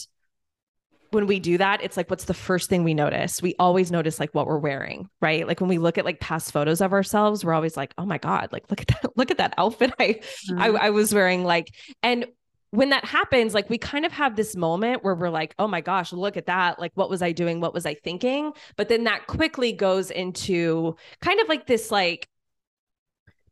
[1.12, 3.42] when we do that, it's like, what's the first thing we notice?
[3.42, 5.46] We always notice like what we're wearing, right?
[5.46, 8.18] Like when we look at like past photos of ourselves, we're always like, oh my
[8.18, 10.60] God, like look at that, look at that outfit I, mm-hmm.
[10.60, 11.44] I, I was wearing.
[11.44, 12.26] Like, and
[12.70, 15.82] when that happens, like we kind of have this moment where we're like, oh my
[15.82, 16.78] gosh, look at that.
[16.78, 17.60] Like, what was I doing?
[17.60, 18.52] What was I thinking?
[18.76, 22.26] But then that quickly goes into kind of like this, like,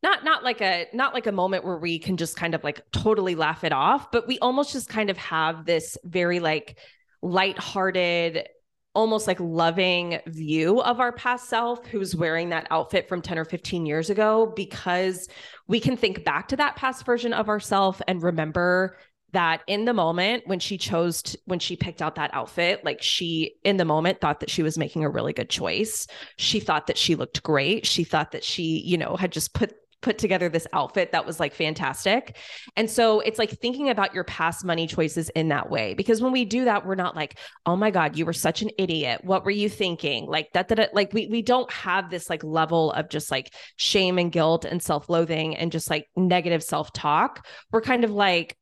[0.02, 2.80] not not like a not like a moment where we can just kind of like
[2.90, 6.78] totally laugh it off but we almost just kind of have this very like
[7.22, 8.48] lighthearted,
[8.94, 13.44] almost like loving view of our past self who's wearing that outfit from 10 or
[13.44, 15.28] 15 years ago because
[15.68, 18.96] we can think back to that past version of ourself and remember
[19.32, 23.00] that in the moment when she chose to, when she picked out that outfit like
[23.00, 26.06] she in the moment thought that she was making a really good choice.
[26.36, 27.86] She thought that she looked great.
[27.86, 29.72] She thought that she you know had just put
[30.02, 32.36] put together this outfit that was like fantastic.
[32.76, 35.94] And so it's like thinking about your past money choices in that way.
[35.94, 38.70] Because when we do that, we're not like, oh my God, you were such an
[38.78, 39.20] idiot.
[39.24, 40.26] What were you thinking?
[40.26, 44.18] Like that, that, like we, we don't have this like level of just like shame
[44.18, 47.46] and guilt and self-loathing and just like negative self-talk.
[47.70, 48.56] We're kind of like,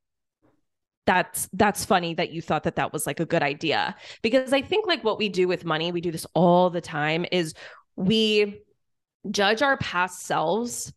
[1.06, 4.60] that's that's funny that you thought that that was like a good idea because i
[4.60, 7.54] think like what we do with money we do this all the time is
[7.96, 8.60] we
[9.30, 10.92] judge our past selves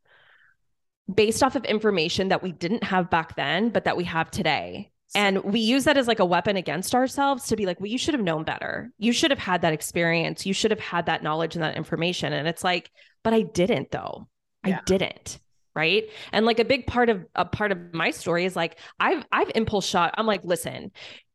[1.16, 4.92] based off of information that we didn't have back then, but that we have today.
[5.14, 7.98] And we use that as like a weapon against ourselves to be like, well, you
[7.98, 8.92] should have known better.
[8.98, 10.46] You should have had that experience.
[10.46, 12.32] You should have had that knowledge and that information.
[12.32, 12.90] And it's like,
[13.24, 14.28] but I didn't though.
[14.66, 14.78] Yeah.
[14.78, 15.40] I didn't.
[15.76, 16.06] Right.
[16.32, 19.52] And like a big part of a part of my story is like I've I've
[19.56, 20.14] impulse shot.
[20.18, 20.92] I'm like, listen,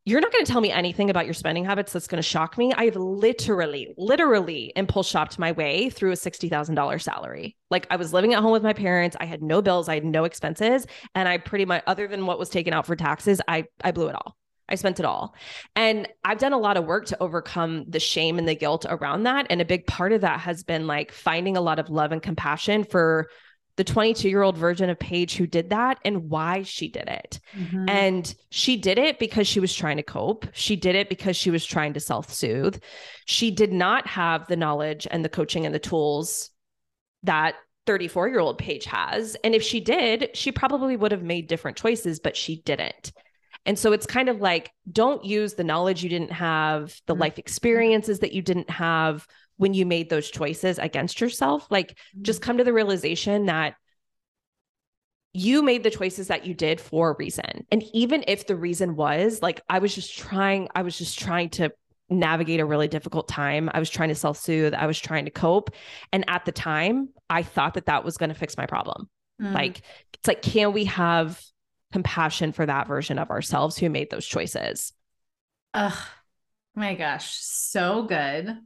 [0.07, 2.57] you're not going to tell me anything about your spending habits that's going to shock
[2.57, 2.73] me.
[2.73, 7.57] I've literally, literally impulse shopped my way through a $60,000 salary.
[7.71, 9.17] Like I was living at home with my parents.
[9.19, 9.89] I had no bills.
[9.89, 10.87] I had no expenses.
[11.17, 14.07] And I pretty much, other than what was taken out for taxes, I, I blew
[14.07, 14.37] it all.
[14.69, 15.35] I spent it all.
[15.75, 19.25] And I've done a lot of work to overcome the shame and the guilt around
[19.25, 19.49] that.
[19.51, 22.23] And a big part of that has been like finding a lot of love and
[22.23, 23.29] compassion for
[23.77, 27.41] the 22 year old version of Paige who did that and why she did it.
[27.55, 27.89] Mm-hmm.
[27.89, 30.47] And she did it because she was trying to cope.
[30.53, 32.83] She did it because she was trying to self soothe.
[33.27, 36.51] She did not have the knowledge and the coaching and the tools
[37.23, 37.55] that
[37.87, 39.37] 34 year old Paige has.
[39.45, 43.13] And if she did, she probably would have made different choices, but she didn't.
[43.67, 47.23] And so it's kind of like, don't use the knowledge you didn't have, the mm-hmm.
[47.23, 49.27] life experiences that you didn't have
[49.57, 51.67] when you made those choices against yourself.
[51.71, 52.23] Like, mm-hmm.
[52.23, 53.75] just come to the realization that
[55.33, 57.67] you made the choices that you did for a reason.
[57.71, 61.51] And even if the reason was like, I was just trying, I was just trying
[61.51, 61.73] to
[62.09, 63.69] navigate a really difficult time.
[63.75, 65.71] I was trying to self soothe, I was trying to cope.
[66.13, 69.11] And at the time, I thought that that was going to fix my problem.
[69.41, 69.53] Mm.
[69.53, 69.83] Like,
[70.15, 71.41] it's like, can we have
[71.93, 74.93] compassion for that version of ourselves who made those choices?
[75.75, 75.99] Ugh,
[76.75, 78.57] my gosh, so good.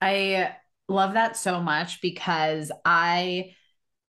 [0.00, 0.54] I
[0.88, 3.54] love that so much because I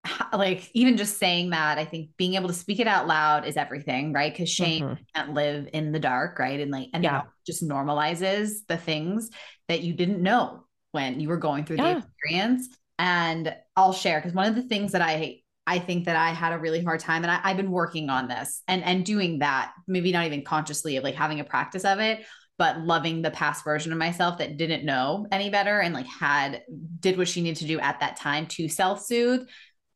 [0.32, 3.56] like even just saying that i think being able to speak it out loud is
[3.56, 5.02] everything right because shame mm-hmm.
[5.14, 9.30] can't live in the dark right and like and yeah just normalizes the things
[9.68, 11.94] that you didn't know when you were going through yeah.
[11.94, 16.16] the experience and i'll share because one of the things that i i think that
[16.16, 19.04] i had a really hard time and I, i've been working on this and and
[19.04, 22.24] doing that maybe not even consciously of like having a practice of it
[22.58, 26.62] but loving the past version of myself that didn't know any better and like had
[27.00, 29.46] did what she needed to do at that time to self-soothe.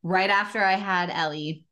[0.02, 1.64] Right after i had ellie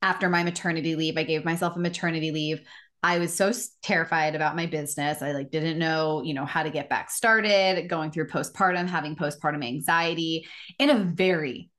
[0.00, 2.60] after my maternity leave i gave myself a maternity leave.
[3.02, 5.22] I was so terrified about my business.
[5.22, 9.16] I like didn't know you know how to get back started going through postpartum having
[9.16, 10.46] postpartum anxiety
[10.78, 11.70] in a very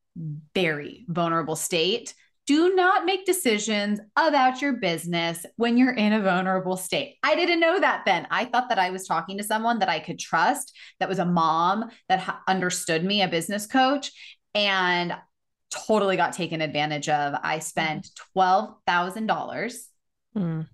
[0.53, 2.13] very vulnerable state
[2.45, 7.15] do not make decisions about your business when you're in a vulnerable state.
[7.23, 8.27] I didn't know that then.
[8.31, 11.25] I thought that I was talking to someone that I could trust, that was a
[11.25, 14.11] mom that ha- understood me, a business coach,
[14.53, 15.15] and
[15.71, 17.33] totally got taken advantage of.
[17.41, 19.75] I spent $12,000.
[20.37, 20.67] Mm.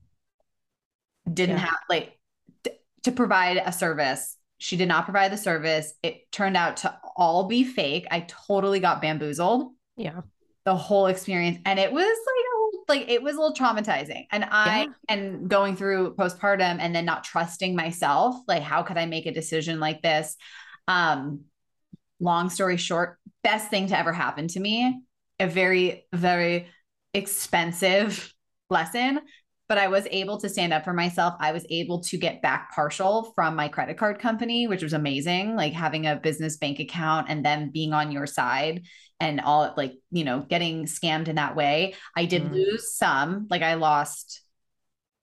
[1.32, 1.62] Didn't yeah.
[1.62, 2.18] have like
[2.64, 2.72] t-
[3.04, 4.36] to provide a service.
[4.58, 5.94] She did not provide the service.
[6.02, 8.08] It turned out to all be fake.
[8.10, 9.72] I totally got bamboozled.
[9.96, 10.22] Yeah
[10.70, 14.82] the whole experience and it was like like it was a little traumatizing and i
[14.82, 14.86] yeah.
[15.08, 19.32] and going through postpartum and then not trusting myself like how could i make a
[19.32, 20.38] decision like this
[20.88, 21.42] um
[22.20, 25.02] long story short best thing to ever happen to me
[25.40, 26.68] a very very
[27.16, 28.32] expensive
[28.70, 29.20] lesson
[29.68, 31.36] but I was able to stand up for myself.
[31.40, 35.56] I was able to get back partial from my credit card company, which was amazing.
[35.56, 38.82] Like having a business bank account and them being on your side
[39.20, 41.96] and all like, you know, getting scammed in that way.
[42.16, 42.54] I did mm.
[42.54, 44.42] lose some, like I lost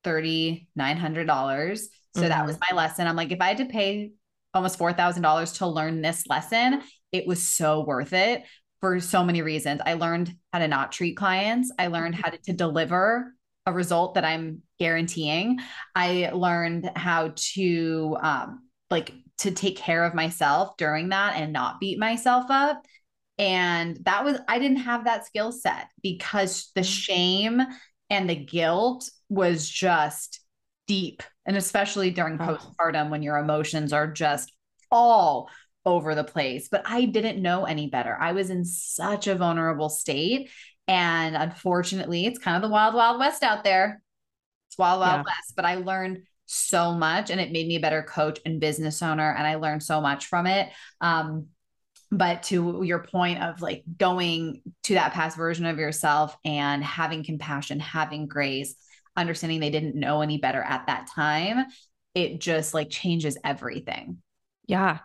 [0.05, 1.79] $3,900.
[1.79, 2.29] So mm.
[2.29, 2.75] that was mm-hmm.
[2.75, 3.07] my lesson.
[3.07, 4.13] I'm like, if I had to pay
[4.55, 6.83] almost $4,000 to learn this lesson,
[7.13, 8.45] it was so worth it
[8.81, 9.81] for so many reasons.
[9.85, 11.73] I learned how to not treat clients.
[11.79, 12.25] I learned mm-hmm.
[12.25, 13.35] how to, to deliver
[13.67, 15.59] a result that I'm guaranteeing.
[15.95, 21.81] I learned how to um, like to take care of myself during that and not
[21.81, 22.85] beat myself up.
[23.39, 26.85] And that was, I didn't have that skill set because the mm.
[26.85, 27.63] shame
[28.09, 30.41] and the guilt was just
[30.87, 31.23] deep.
[31.45, 32.57] And especially during oh.
[32.57, 34.53] postpartum when your emotions are just
[34.91, 35.51] all
[35.85, 36.69] over the place.
[36.69, 38.17] But I didn't know any better.
[38.19, 40.51] I was in such a vulnerable state.
[40.89, 44.03] And unfortunately, it's kind of the wild, wild west out there.
[44.69, 45.23] It's wild, wild yeah.
[45.23, 45.55] west.
[45.55, 49.35] But I learned so much and it made me a better coach and business owner.
[49.37, 50.69] And I learned so much from it.
[51.01, 51.49] Um,
[52.11, 57.25] but to your point of like going to that past version of yourself and having
[57.25, 58.75] compassion, having grace,
[59.17, 61.67] understanding they didn't know any better at that time,
[62.15, 64.19] it just like changes everything.
[64.67, 64.99] Yeah.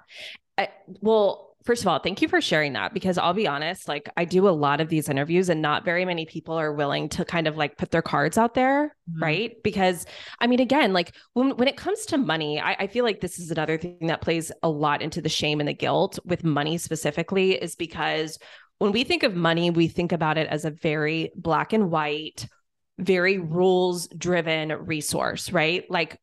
[0.58, 0.70] I,
[1.02, 4.26] well, first of all, thank you for sharing that because I'll be honest, like I
[4.26, 7.47] do a lot of these interviews and not very many people are willing to kind
[7.47, 8.95] of like put their cards out there.
[9.09, 9.24] Mm-hmm.
[9.24, 9.64] Right.
[9.64, 10.05] Because
[10.39, 13.39] I mean, again, like when, when it comes to money, I, I feel like this
[13.39, 16.78] is another thing that plays a lot into the shame and the guilt with money
[16.78, 18.38] specifically is because
[18.80, 22.47] when we think of money, we think about it as a very black and white,
[22.97, 25.86] very rules driven resource, right?
[25.89, 26.20] Like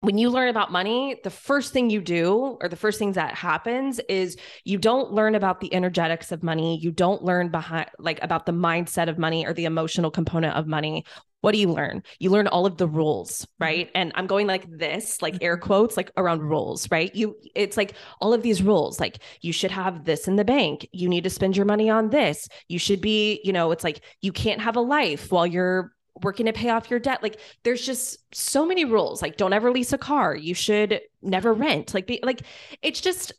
[0.00, 3.34] when you learn about money, the first thing you do, or the first things that
[3.34, 6.78] happens, is you don't learn about the energetics of money.
[6.78, 10.66] You don't learn behind, like, about the mindset of money or the emotional component of
[10.66, 11.04] money.
[11.40, 12.02] What do you learn?
[12.18, 13.64] You learn all of the rules, mm-hmm.
[13.64, 13.90] right?
[13.94, 15.66] And I'm going like this, like air mm-hmm.
[15.66, 17.14] quotes, like around rules, right?
[17.14, 20.88] You, it's like all of these rules, like you should have this in the bank.
[20.92, 22.48] You need to spend your money on this.
[22.68, 25.92] You should be, you know, it's like you can't have a life while you're
[26.22, 27.22] working to pay off your debt.
[27.22, 29.22] Like there's just so many rules.
[29.22, 30.34] Like don't ever lease a car.
[30.34, 31.94] You should never rent.
[31.94, 32.42] Like be like
[32.82, 33.32] it's just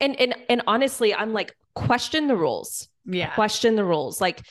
[0.00, 2.88] and and and honestly i'm like question the rules.
[3.04, 3.34] Yeah.
[3.34, 4.20] Question the rules.
[4.20, 4.42] Like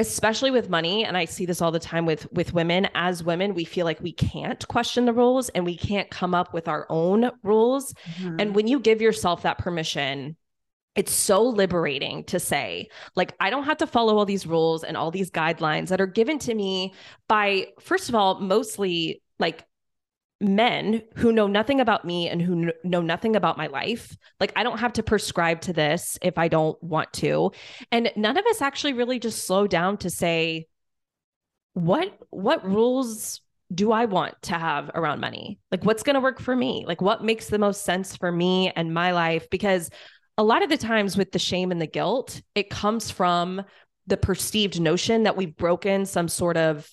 [0.00, 3.52] especially with money and i see this all the time with with women as women
[3.52, 6.86] we feel like we can't question the rules and we can't come up with our
[6.88, 7.92] own rules.
[8.20, 8.36] Mm-hmm.
[8.38, 10.36] and when you give yourself that permission
[10.94, 14.96] it's so liberating to say like i don't have to follow all these rules and
[14.96, 16.92] all these guidelines that are given to me
[17.28, 19.64] by first of all mostly like
[20.40, 24.62] men who know nothing about me and who know nothing about my life like i
[24.62, 27.50] don't have to prescribe to this if i don't want to
[27.90, 30.66] and none of us actually really just slow down to say
[31.74, 33.40] what what rules
[33.74, 35.58] do I want to have around money?
[35.70, 36.84] Like, what's going to work for me?
[36.86, 39.50] Like, what makes the most sense for me and my life?
[39.50, 39.90] Because
[40.38, 43.62] a lot of the times with the shame and the guilt, it comes from
[44.06, 46.88] the perceived notion that we've broken some sort of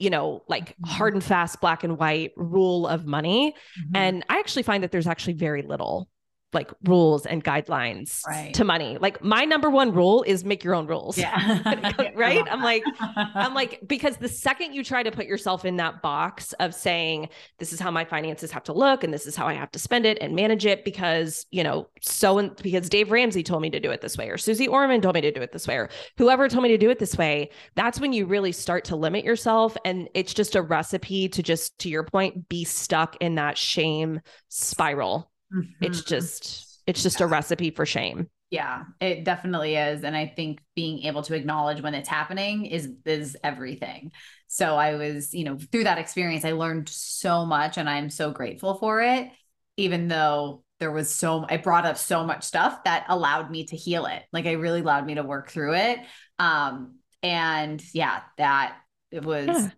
[0.00, 0.90] you know, like mm-hmm.
[0.90, 3.54] hard and fast, black and white rule of money.
[3.78, 3.96] Mm-hmm.
[3.96, 6.08] And I actually find that there's actually very little
[6.52, 8.52] like rules and guidelines right.
[8.54, 8.98] to money.
[9.00, 11.16] Like my number one rule is make your own rules.
[11.16, 12.10] Yeah.
[12.14, 12.44] right.
[12.50, 12.82] I'm like,
[13.16, 17.28] I'm like, because the second you try to put yourself in that box of saying,
[17.58, 19.78] this is how my finances have to look and this is how I have to
[19.78, 23.70] spend it and manage it because, you know, so and because Dave Ramsey told me
[23.70, 25.76] to do it this way or Suze Orman told me to do it this way
[25.76, 25.88] or
[26.18, 29.24] whoever told me to do it this way, that's when you really start to limit
[29.24, 29.76] yourself.
[29.84, 34.20] And it's just a recipe to just, to your point, be stuck in that shame
[34.48, 35.84] spiral Mm-hmm.
[35.84, 37.26] It's just it's just yeah.
[37.26, 38.28] a recipe for shame.
[38.50, 42.90] Yeah, it definitely is and I think being able to acknowledge when it's happening is
[43.04, 44.12] is everything.
[44.48, 48.32] So I was, you know, through that experience I learned so much and I'm so
[48.32, 49.30] grateful for it
[49.76, 53.76] even though there was so I brought up so much stuff that allowed me to
[53.76, 54.22] heal it.
[54.32, 56.00] Like I really allowed me to work through it.
[56.38, 58.76] Um and yeah, that
[59.10, 59.70] it was yeah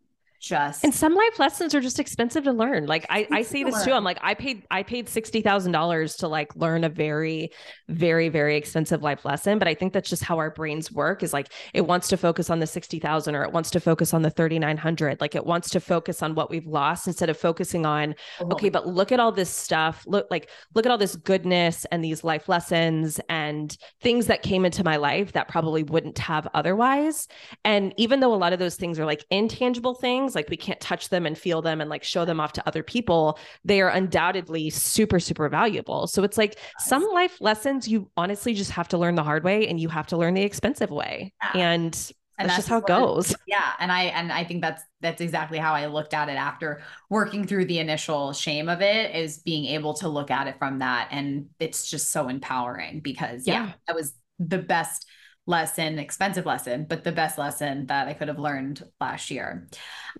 [0.43, 2.87] just and some life lessons are just expensive to learn.
[2.87, 6.55] Like i i say this too i'm like i paid i paid $60000 to like
[6.57, 7.51] learn a very
[7.89, 11.33] very very expensive life lesson but i think that's just how our brains work is
[11.33, 14.31] like it wants to focus on the 60000 or it wants to focus on the
[14.31, 18.69] 3900 like it wants to focus on what we've lost instead of focusing on okay
[18.69, 22.25] but look at all this stuff look like look at all this goodness and these
[22.25, 27.29] life lessons and things that came into my life that probably wouldn't have otherwise.
[27.65, 30.57] And even though a lot of those things are like intangible things things like we
[30.57, 33.81] can't touch them and feel them and like show them off to other people they
[33.81, 36.89] are undoubtedly super super valuable so it's like nice.
[36.89, 40.07] some life lessons you honestly just have to learn the hard way and you have
[40.07, 41.61] to learn the expensive way yeah.
[41.61, 43.37] and and that's, that's just how it goes.
[43.47, 43.73] Yeah.
[43.79, 46.81] And I and I think that's that's exactly how I looked at it after
[47.11, 50.79] working through the initial shame of it is being able to look at it from
[50.79, 51.09] that.
[51.11, 55.07] And it's just so empowering because yeah, yeah that was the best
[55.47, 59.69] lesson, expensive lesson, but the best lesson that I could have learned last year.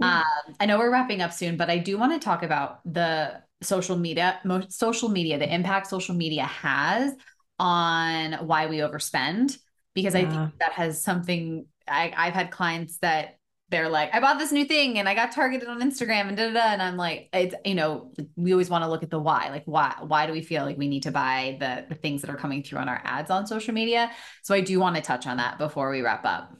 [0.01, 0.25] Um,
[0.59, 3.97] I know we're wrapping up soon, but I do want to talk about the social
[3.97, 7.13] media, most social media, the impact social media has
[7.59, 9.57] on why we overspend,
[9.95, 10.23] because yeah.
[10.23, 13.37] I think that has something I, I've had clients that
[13.73, 16.49] they're like, I bought this new thing and I got targeted on Instagram and da
[16.49, 16.67] da da.
[16.67, 19.49] And I'm like, it's you know, we always want to look at the why.
[19.49, 22.31] Like, why why do we feel like we need to buy the the things that
[22.31, 24.13] are coming through on our ads on social media?
[24.43, 26.57] So I do want to touch on that before we wrap up.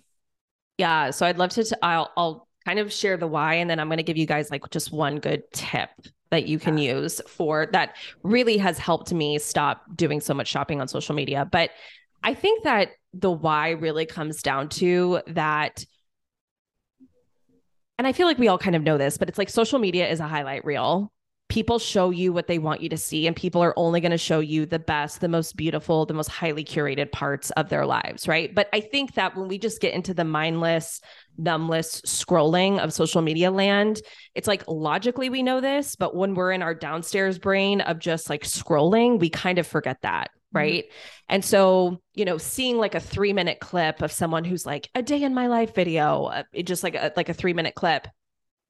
[0.79, 1.11] Yeah.
[1.11, 1.63] So I'd love to.
[1.63, 4.27] T- I'll I'll kind of share the why, and then I'm going to give you
[4.27, 5.91] guys like just one good tip
[6.31, 6.95] that you can yeah.
[6.95, 11.47] use for that really has helped me stop doing so much shopping on social media.
[11.51, 11.71] But
[12.25, 15.85] I think that the why really comes down to that
[18.03, 20.11] and I feel like we all kind of know this, but it's like social media
[20.11, 21.13] is a highlight reel.
[21.49, 24.19] People show you what they want you to see, and people are only going to
[24.19, 28.27] show you the best, the most beautiful, the most highly curated parts of their lives,
[28.27, 28.53] right?
[28.53, 31.01] But I think that when we just get into the mindless,
[31.39, 34.03] numbless scrolling of social media land,
[34.35, 38.29] it's like logically we know this, but when we're in our downstairs brain of just
[38.29, 40.33] like scrolling, we kind of forget that.
[40.53, 40.59] Mm-hmm.
[40.59, 41.35] right mm-hmm.
[41.35, 45.03] and so you know seeing like a 3 minute clip of someone who's like a
[45.03, 48.07] day in my life video uh, just like a, like a 3 minute clip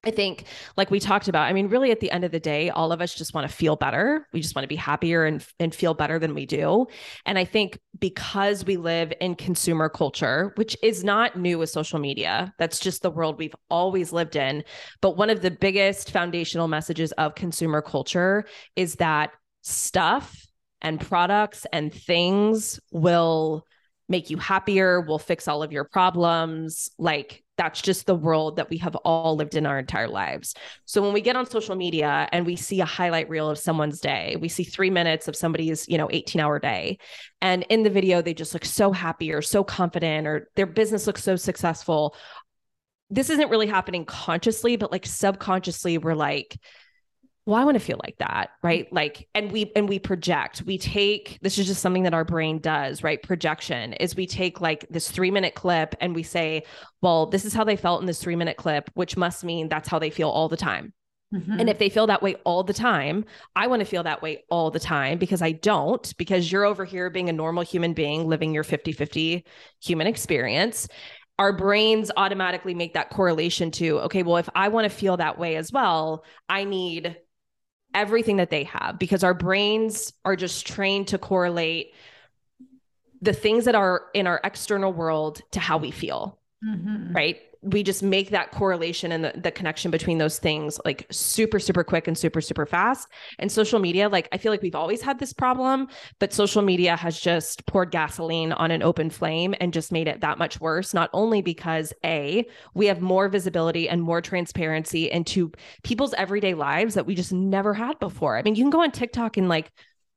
[0.05, 2.71] I think, like we talked about, I mean, really at the end of the day,
[2.71, 4.27] all of us just want to feel better.
[4.33, 6.87] We just want to be happier and, and feel better than we do.
[7.25, 12.01] And I think because we live in consumer culture, which is not new with social
[12.01, 14.65] media, that's just the world we've always lived in.
[15.01, 19.31] But one of the biggest foundational messages of consumer culture is that
[19.63, 20.49] stuff
[20.83, 23.65] and products and things will
[24.09, 26.91] make you happier, will fix all of your problems.
[26.99, 30.55] Like that's just the world that we have all lived in our entire lives.
[30.85, 34.01] So when we get on social media and we see a highlight reel of someone's
[34.01, 36.99] day, we see 3 minutes of somebody's, you know, 18-hour day,
[37.41, 41.07] and in the video they just look so happy or so confident or their business
[41.07, 42.15] looks so successful.
[43.09, 46.59] This isn't really happening consciously, but like subconsciously we're like
[47.47, 48.93] well i want to feel like that right?
[48.93, 50.63] Like and we and we project.
[50.63, 53.21] We take this is just something that our brain does right?
[53.23, 56.63] Projection is we take like this 3 minute clip and we say
[57.01, 59.89] well this is how they felt in this 3 minute clip which must mean that's
[59.89, 60.93] how they feel all the time.
[61.35, 61.61] Mm-hmm.
[61.61, 63.25] And if they feel that way all the time,
[63.57, 66.85] I want to feel that way all the time because I don't, because you're over
[66.85, 69.45] here being a normal human being living your 50 50
[69.83, 70.89] human experience.
[71.39, 75.39] Our brains automatically make that correlation to okay well if i want to feel that
[75.39, 77.17] way as well i need
[77.95, 81.95] everything that they have because our brains are just trained to correlate
[83.21, 86.39] the things that are in our external world to how we feel.
[86.65, 87.13] Mm-hmm.
[87.13, 87.41] Right?
[87.63, 91.85] We just make that correlation and the, the connection between those things like super super
[91.85, 93.09] quick and super super fast.
[93.39, 95.89] And social media like i feel like we've always had this problem
[96.19, 100.21] but social media has just poured gasoline on an open flame and just made it
[100.21, 105.53] that much worse not only because a we have more visibility and more transparency into
[105.83, 108.37] people's everyday lives that we just never had before.
[108.37, 109.71] I mean you can go on tiktok and like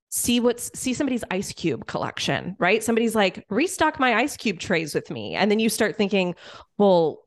[0.10, 2.84] see what's see somebody's ice cube collection, right?
[2.84, 5.36] Somebody's like, restock my ice cube trays with me.
[5.36, 6.36] And then you start thinking,
[6.78, 7.26] well,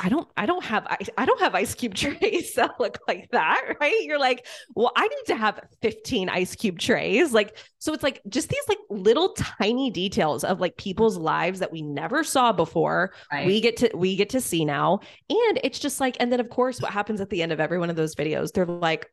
[0.00, 3.76] I don't I don't have I don't have ice cube trays that look like that,
[3.80, 4.02] right?
[4.02, 7.32] You're like, well, I need to have 15 ice cube trays.
[7.32, 11.72] Like, so it's like just these like little tiny details of like people's lives that
[11.72, 13.12] we never saw before.
[13.32, 13.46] Right.
[13.46, 15.00] We get to we get to see now.
[15.30, 17.78] And it's just like, and then of course, what happens at the end of every
[17.78, 19.10] one of those videos, they're like,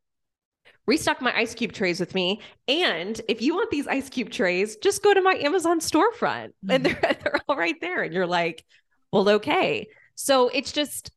[0.88, 2.42] restock my ice cube trays with me.
[2.68, 6.48] And if you want these ice cube trays, just go to my Amazon storefront.
[6.48, 6.72] Mm-hmm.
[6.72, 8.04] And they're they're all right there.
[8.04, 8.64] And you're like,
[9.12, 9.88] well, okay.
[10.16, 11.12] So it's just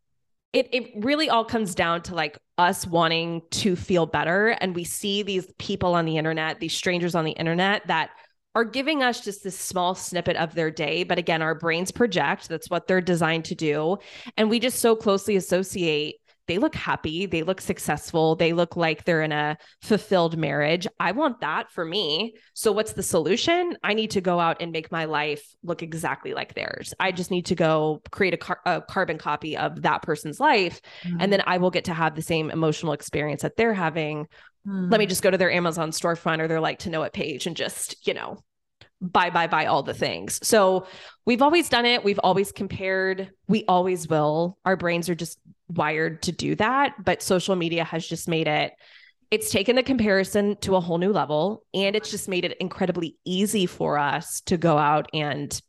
[0.52, 4.84] it it really all comes down to like us wanting to feel better and we
[4.84, 8.10] see these people on the internet these strangers on the internet that
[8.54, 12.48] are giving us just this small snippet of their day but again our brains project
[12.48, 13.96] that's what they're designed to do
[14.36, 16.16] and we just so closely associate
[16.48, 20.86] they look happy, they look successful, they look like they're in a fulfilled marriage.
[20.98, 22.34] I want that for me.
[22.54, 23.76] So what's the solution?
[23.84, 26.92] I need to go out and make my life look exactly like theirs.
[26.98, 30.80] I just need to go create a, car- a carbon copy of that person's life
[31.02, 31.18] mm-hmm.
[31.20, 34.24] and then I will get to have the same emotional experience that they're having.
[34.66, 34.88] Mm-hmm.
[34.90, 37.46] Let me just go to their Amazon storefront or their like to know it page
[37.46, 38.38] and just, you know,
[39.00, 40.40] buy, buy, buy all the things.
[40.46, 40.86] So
[41.24, 42.04] we've always done it.
[42.04, 43.30] We've always compared.
[43.46, 44.58] We always will.
[44.64, 45.38] Our brains are just
[45.68, 46.94] wired to do that.
[47.04, 48.72] But social media has just made it,
[49.30, 51.64] it's taken the comparison to a whole new level.
[51.74, 55.60] And it's just made it incredibly easy for us to go out and,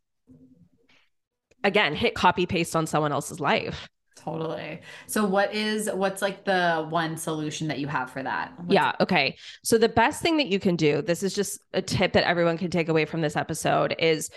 [1.63, 3.89] again, hit copy paste on someone else's life.
[4.23, 4.81] Totally.
[5.07, 8.53] So what is what's like the one solution that you have for that?
[8.57, 9.37] What's- yeah, okay.
[9.63, 12.57] So the best thing that you can do, this is just a tip that everyone
[12.57, 14.29] can take away from this episode is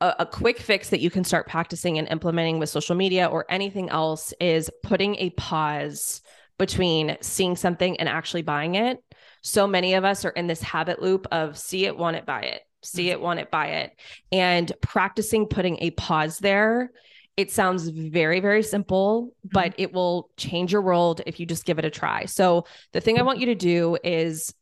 [0.00, 3.44] a, a quick fix that you can start practicing and implementing with social media or
[3.48, 6.22] anything else is putting a pause
[6.58, 8.98] between seeing something and actually buying it.
[9.42, 12.42] So many of us are in this habit loop of see it, want it, buy
[12.42, 13.12] it, see mm-hmm.
[13.12, 13.92] it, want it, buy it,
[14.30, 16.92] and practicing putting a pause there
[17.36, 19.82] it sounds very, very simple, but mm-hmm.
[19.82, 22.26] it will change your world if you just give it a try.
[22.26, 24.54] So, the thing I want you to do is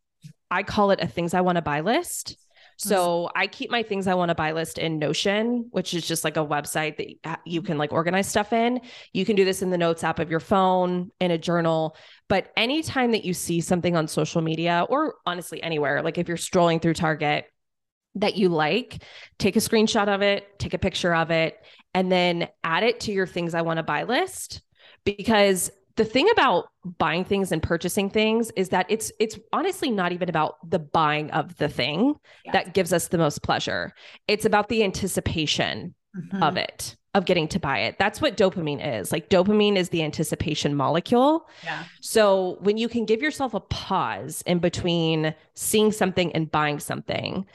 [0.49, 2.37] I call it a things I want to buy list.
[2.83, 6.23] So I keep my things I want to buy list in Notion, which is just
[6.23, 8.81] like a website that you can like organize stuff in.
[9.13, 11.95] You can do this in the notes app of your phone, in a journal.
[12.27, 16.37] But anytime that you see something on social media or honestly anywhere, like if you're
[16.37, 17.45] strolling through Target
[18.15, 19.03] that you like,
[19.37, 21.57] take a screenshot of it, take a picture of it,
[21.93, 24.61] and then add it to your things I want to buy list.
[25.03, 30.11] Because the thing about buying things and purchasing things is that it's it's honestly not
[30.11, 32.15] even about the buying of the thing
[32.45, 32.53] yes.
[32.53, 33.93] that gives us the most pleasure.
[34.27, 36.41] It's about the anticipation mm-hmm.
[36.41, 37.97] of it, of getting to buy it.
[37.99, 39.11] That's what dopamine is.
[39.11, 41.47] Like dopamine is the anticipation molecule.
[41.63, 41.83] Yeah.
[42.01, 47.45] So when you can give yourself a pause in between seeing something and buying something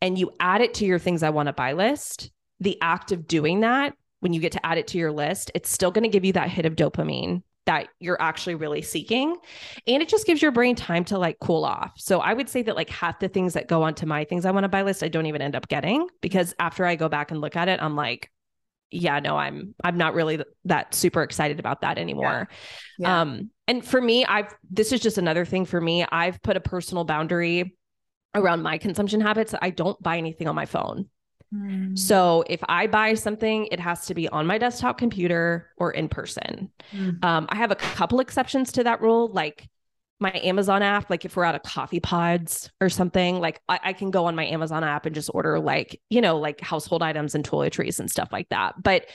[0.00, 2.30] and you add it to your things I want to buy list,
[2.60, 5.70] the act of doing that, when you get to add it to your list, it's
[5.70, 9.36] still going to give you that hit of dopamine that you're actually really seeking.
[9.86, 11.92] And it just gives your brain time to like cool off.
[11.96, 14.50] So I would say that like half the things that go onto my things I
[14.50, 17.30] want to buy list, I don't even end up getting because after I go back
[17.30, 18.30] and look at it, I'm like,
[18.90, 22.48] yeah, no, I'm I'm not really that super excited about that anymore.
[22.98, 23.08] Yeah.
[23.08, 23.20] Yeah.
[23.20, 26.04] Um and for me, I've this is just another thing for me.
[26.04, 27.76] I've put a personal boundary
[28.34, 29.54] around my consumption habits.
[29.60, 31.08] I don't buy anything on my phone.
[31.54, 31.98] Mm.
[31.98, 36.08] So if I buy something, it has to be on my desktop computer or in
[36.08, 36.70] person.
[36.92, 37.24] Mm.
[37.24, 39.68] Um, I have a couple exceptions to that rule, like
[40.20, 41.10] my Amazon app.
[41.10, 44.34] Like if we're out of coffee pods or something, like I, I can go on
[44.34, 48.10] my Amazon app and just order like you know like household items and toiletries and
[48.10, 48.82] stuff like that.
[48.82, 49.06] But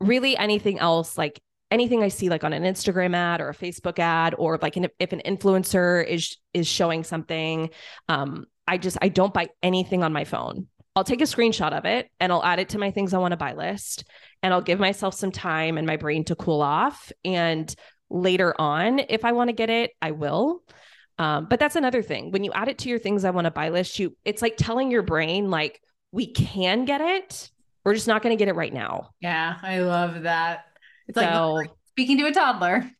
[0.00, 3.98] really anything else, like anything I see like on an Instagram ad or a Facebook
[3.98, 7.70] ad, or like an, if an influencer is is showing something,
[8.08, 10.68] um, I just I don't buy anything on my phone.
[10.96, 13.32] I'll take a screenshot of it and I'll add it to my things I want
[13.32, 14.04] to buy list
[14.42, 17.12] and I'll give myself some time and my brain to cool off.
[17.22, 17.72] And
[18.08, 20.62] later on, if I want to get it, I will.
[21.18, 22.30] Um, but that's another thing.
[22.30, 24.56] When you add it to your things I want to buy list, you it's like
[24.56, 25.80] telling your brain like
[26.12, 27.50] we can get it.
[27.84, 29.10] We're just not going to get it right now.
[29.20, 30.64] Yeah, I love that.
[31.08, 32.90] It's so, like speaking to a toddler.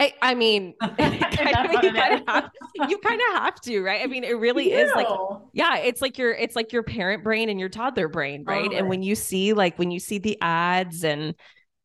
[0.00, 2.50] I, I mean, kind of, you, kind of have,
[2.88, 4.00] you kind of have to, right?
[4.02, 5.06] I mean, it really is like,
[5.52, 8.72] yeah, it's like your, it's like your parent brain and your toddler brain, right?
[8.72, 11.34] And when you see, like, when you see the ads and,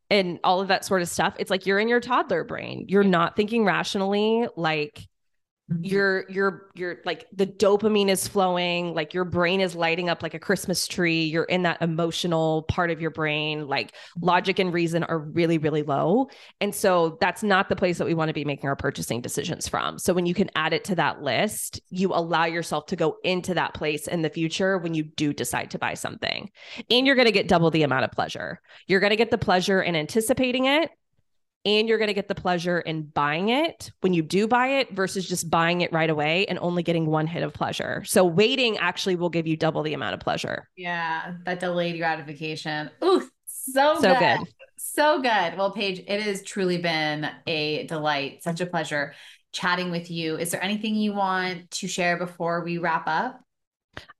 [0.10, 2.86] and all of that sort of stuff, it's like you're in your toddler brain.
[2.88, 4.48] You're not thinking rationally.
[4.56, 5.06] Like.
[5.82, 10.36] You're you're you're like the dopamine is flowing, like your brain is lighting up like
[10.36, 11.24] a Christmas tree.
[11.24, 14.26] You're in that emotional part of your brain, like mm-hmm.
[14.28, 16.30] logic and reason are really really low.
[16.62, 19.68] And so that's not the place that we want to be making our purchasing decisions
[19.68, 19.98] from.
[19.98, 23.56] So when you can add it to that list, you allow yourself to go into
[23.56, 26.52] that place in the future when you do decide to buy something.
[26.92, 28.62] And you're going to get double the amount of pleasure.
[28.86, 30.92] You're going to get the pleasure in anticipating it
[31.66, 34.92] and you're going to get the pleasure in buying it when you do buy it
[34.92, 38.04] versus just buying it right away and only getting one hit of pleasure.
[38.06, 40.70] So waiting actually will give you double the amount of pleasure.
[40.78, 42.92] Yeah, that delayed gratification.
[43.04, 44.40] Ooh, so, so good.
[44.40, 44.48] good.
[44.78, 45.58] So good.
[45.58, 49.14] Well, Paige, it has truly been a delight, such a pleasure
[49.52, 50.38] chatting with you.
[50.38, 53.42] Is there anything you want to share before we wrap up?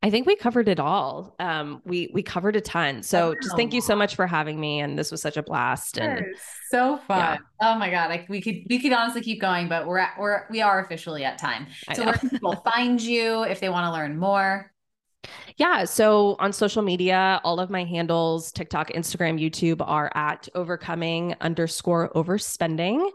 [0.04, 1.36] I think we covered it all.
[1.40, 3.04] Um, we we covered a ton.
[3.04, 5.98] So just thank you so much for having me, and this was such a blast.
[5.98, 6.26] And
[6.70, 7.18] so fun.
[7.18, 7.38] Yeah.
[7.62, 10.46] Oh my god, like we could we could honestly keep going, but we're at, we're
[10.50, 11.68] we are officially at time.
[11.94, 14.72] So where can people find you if they want to learn more?
[15.58, 15.86] Yeah.
[15.86, 22.10] So on social media, all of my handles, TikTok, Instagram, YouTube are at overcoming underscore
[22.14, 23.06] overspending.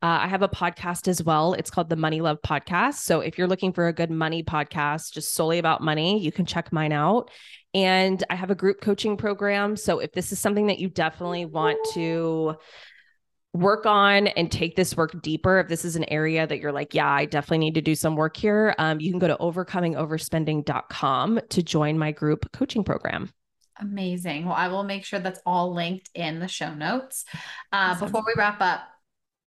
[0.00, 1.54] Uh, I have a podcast as well.
[1.54, 2.98] It's called the Money Love Podcast.
[2.98, 6.46] So if you're looking for a good money podcast, just solely about money, you can
[6.46, 7.30] check mine out.
[7.74, 9.76] And I have a group coaching program.
[9.76, 12.54] So if this is something that you definitely want to
[13.58, 15.58] work on and take this work deeper.
[15.58, 18.16] If this is an area that you're like yeah i definitely need to do some
[18.16, 23.30] work here um, you can go to overcomingoverspending.com to join my group coaching program.
[23.80, 24.46] Amazing.
[24.46, 27.24] Well i will make sure that's all linked in the show notes.
[27.72, 28.06] Uh, awesome.
[28.06, 28.82] before we wrap up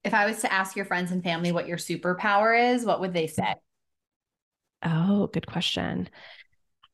[0.04, 3.14] if i was to ask your friends and family what your superpower is what would
[3.14, 3.56] they say?
[4.84, 6.10] Oh good question.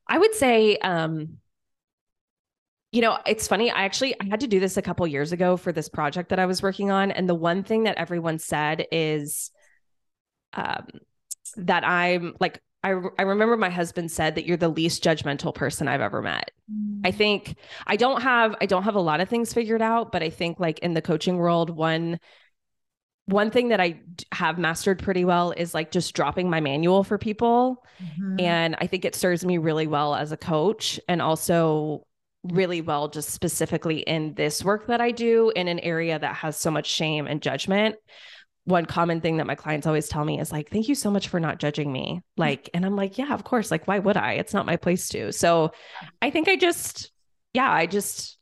[0.07, 1.37] I would say um,
[2.93, 3.71] you know, it's funny.
[3.71, 6.37] I actually I had to do this a couple years ago for this project that
[6.37, 9.49] I was working on, and the one thing that everyone said is,
[10.53, 10.87] um,
[11.57, 15.87] that I'm like I I remember my husband said that you're the least judgmental person
[15.87, 16.51] I've ever met.
[16.71, 17.01] Mm.
[17.03, 17.55] I think
[17.87, 20.59] I don't have I don't have a lot of things figured out, but I think
[20.59, 22.19] like in the coaching world, one
[23.25, 24.01] one thing that I
[24.33, 27.83] have mastered pretty well is like just dropping my manual for people.
[28.03, 28.39] Mm-hmm.
[28.39, 32.05] And I think it serves me really well as a coach and also
[32.43, 36.57] really well just specifically in this work that I do in an area that has
[36.57, 37.95] so much shame and judgment.
[38.65, 41.27] One common thing that my clients always tell me is like, thank you so much
[41.27, 42.21] for not judging me.
[42.37, 43.71] Like, and I'm like, yeah, of course.
[43.71, 44.33] Like, why would I?
[44.33, 45.31] It's not my place to.
[45.33, 45.71] So
[46.21, 47.11] I think I just,
[47.53, 48.37] yeah, I just,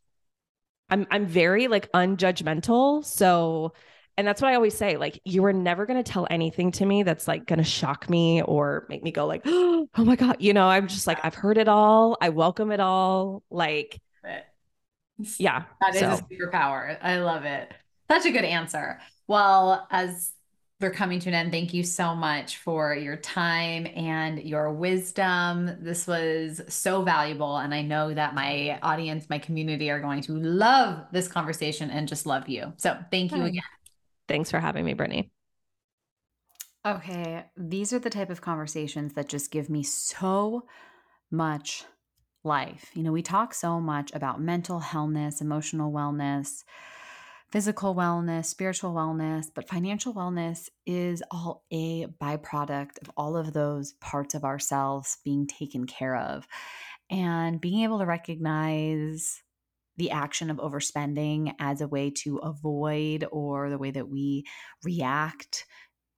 [0.90, 3.04] I'm, I'm very like unjudgmental.
[3.06, 3.74] So,
[4.18, 4.98] and that's what I always say.
[4.98, 8.10] Like, you are never going to tell anything to me that's like going to shock
[8.10, 10.38] me or make me go like, oh my God.
[10.40, 12.18] You know, I'm just like, I've heard it all.
[12.22, 13.44] I welcome it all.
[13.50, 14.00] Like,
[15.38, 15.64] yeah.
[15.82, 16.08] That is so.
[16.10, 16.98] a superpower.
[17.02, 17.74] I love it.
[18.10, 19.00] Such a good answer.
[19.28, 20.34] Well, as
[20.82, 25.78] we're coming to an end, thank you so much for your time and your wisdom.
[25.80, 27.58] This was so valuable.
[27.58, 32.08] And I know that my audience, my community are going to love this conversation and
[32.08, 32.74] just love you.
[32.78, 33.62] So thank you again.
[34.32, 35.30] Thanks for having me, Brittny.
[36.86, 40.64] Okay, these are the type of conversations that just give me so
[41.30, 41.84] much
[42.46, 42.92] life.
[42.94, 46.64] You know, we talk so much about mental wellness, emotional wellness,
[47.52, 53.92] physical wellness, spiritual wellness, but financial wellness is all a byproduct of all of those
[54.00, 56.48] parts of ourselves being taken care of.
[57.10, 59.44] And being able to recognize
[59.98, 64.46] the action of overspending as a way to avoid or the way that we
[64.84, 65.66] react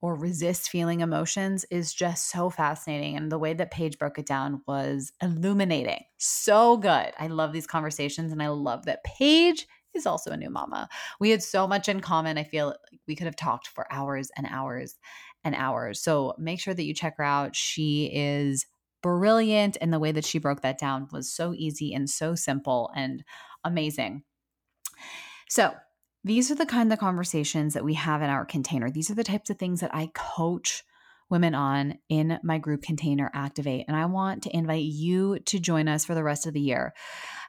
[0.00, 3.16] or resist feeling emotions is just so fascinating.
[3.16, 6.04] And the way that Paige broke it down was illuminating.
[6.18, 7.12] So good.
[7.18, 10.88] I love these conversations and I love that Paige is also a new mama.
[11.20, 12.36] We had so much in common.
[12.36, 12.76] I feel like
[13.08, 14.98] we could have talked for hours and hours
[15.42, 16.02] and hours.
[16.02, 17.56] So make sure that you check her out.
[17.56, 18.66] She is
[19.04, 22.90] brilliant and the way that she broke that down was so easy and so simple
[22.96, 23.22] and
[23.62, 24.22] amazing.
[25.46, 25.74] So,
[26.26, 28.90] these are the kind of conversations that we have in our container.
[28.90, 30.82] These are the types of things that I coach
[31.28, 35.88] women on in my group container activate and i want to invite you to join
[35.88, 36.92] us for the rest of the year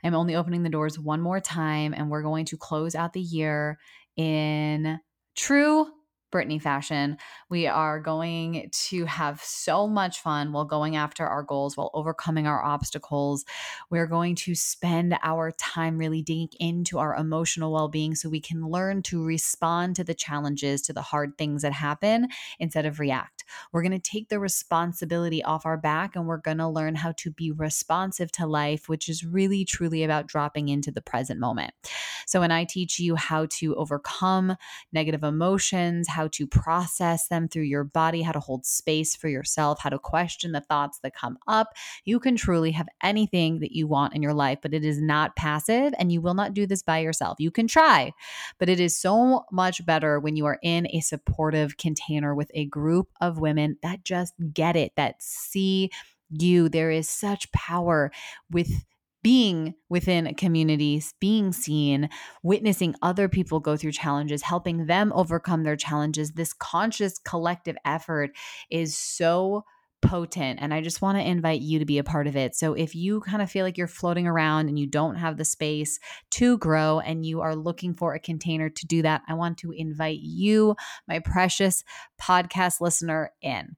[0.02, 3.20] i'm only opening the doors one more time and we're going to close out the
[3.20, 3.78] year
[4.16, 4.98] in
[5.36, 5.88] true
[6.36, 7.16] Brittny fashion.
[7.50, 12.46] We are going to have so much fun while going after our goals, while overcoming
[12.46, 13.46] our obstacles.
[13.90, 18.42] We're going to spend our time really digging into our emotional well being so we
[18.42, 22.28] can learn to respond to the challenges, to the hard things that happen
[22.60, 23.46] instead of react.
[23.72, 27.14] We're going to take the responsibility off our back and we're going to learn how
[27.14, 31.74] to be responsive to life, which is really truly about dropping into the present moment.
[32.28, 34.58] So, when I teach you how to overcome
[34.92, 39.28] negative emotions, how how to process them through your body, how to hold space for
[39.30, 41.74] yourself, how to question the thoughts that come up.
[42.04, 45.36] You can truly have anything that you want in your life, but it is not
[45.36, 47.38] passive and you will not do this by yourself.
[47.40, 48.12] You can try,
[48.58, 52.66] but it is so much better when you are in a supportive container with a
[52.66, 55.92] group of women that just get it, that see
[56.32, 56.70] you.
[56.70, 58.12] There is such power
[58.50, 58.72] with
[59.26, 62.08] being within communities, being seen,
[62.44, 66.34] witnessing other people go through challenges, helping them overcome their challenges.
[66.34, 68.30] This conscious collective effort
[68.70, 69.66] is so
[70.04, 70.60] potent.
[70.62, 72.54] And I just want to invite you to be a part of it.
[72.54, 75.46] So if you kind of feel like you're floating around and you don't have the
[75.46, 76.00] space
[76.30, 79.72] to grow and you are looking for a container to do that, I want to
[79.72, 80.76] invite you,
[81.08, 81.84] my precious
[82.22, 83.76] podcast listener, in.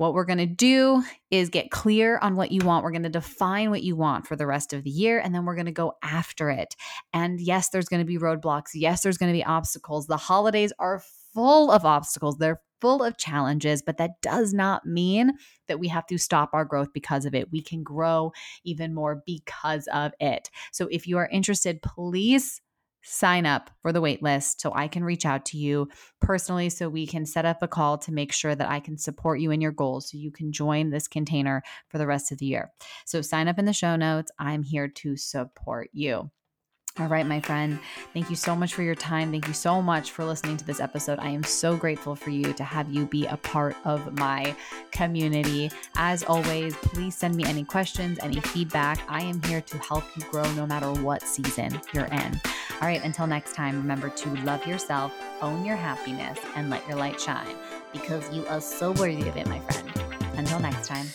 [0.00, 2.84] What we're going to do is get clear on what you want.
[2.84, 5.44] We're going to define what you want for the rest of the year, and then
[5.44, 6.74] we're going to go after it.
[7.12, 8.70] And yes, there's going to be roadblocks.
[8.72, 10.06] Yes, there's going to be obstacles.
[10.06, 11.02] The holidays are
[11.34, 12.38] full of obstacles.
[12.38, 15.32] They're full of challenges, but that does not mean
[15.68, 17.52] that we have to stop our growth because of it.
[17.52, 18.32] We can grow
[18.64, 20.48] even more because of it.
[20.72, 22.62] So if you are interested, please
[23.02, 25.88] sign up for the waitlist so I can reach out to you
[26.20, 29.40] personally so we can set up a call to make sure that I can support
[29.40, 32.46] you in your goals so you can join this container for the rest of the
[32.46, 32.72] year.
[33.06, 34.30] So sign up in the show notes.
[34.38, 36.30] I'm here to support you.
[36.98, 37.78] All right, my friend.
[38.12, 39.30] Thank you so much for your time.
[39.30, 41.20] Thank you so much for listening to this episode.
[41.20, 44.54] I am so grateful for you to have you be a part of my
[44.90, 45.70] community.
[45.96, 49.00] As always, please send me any questions, any feedback.
[49.08, 52.40] I am here to help you grow no matter what season you're in.
[52.82, 56.98] All right, until next time, remember to love yourself, own your happiness, and let your
[56.98, 57.54] light shine
[57.92, 59.90] because you are so worthy of it, my friend.
[60.36, 61.06] Until next time.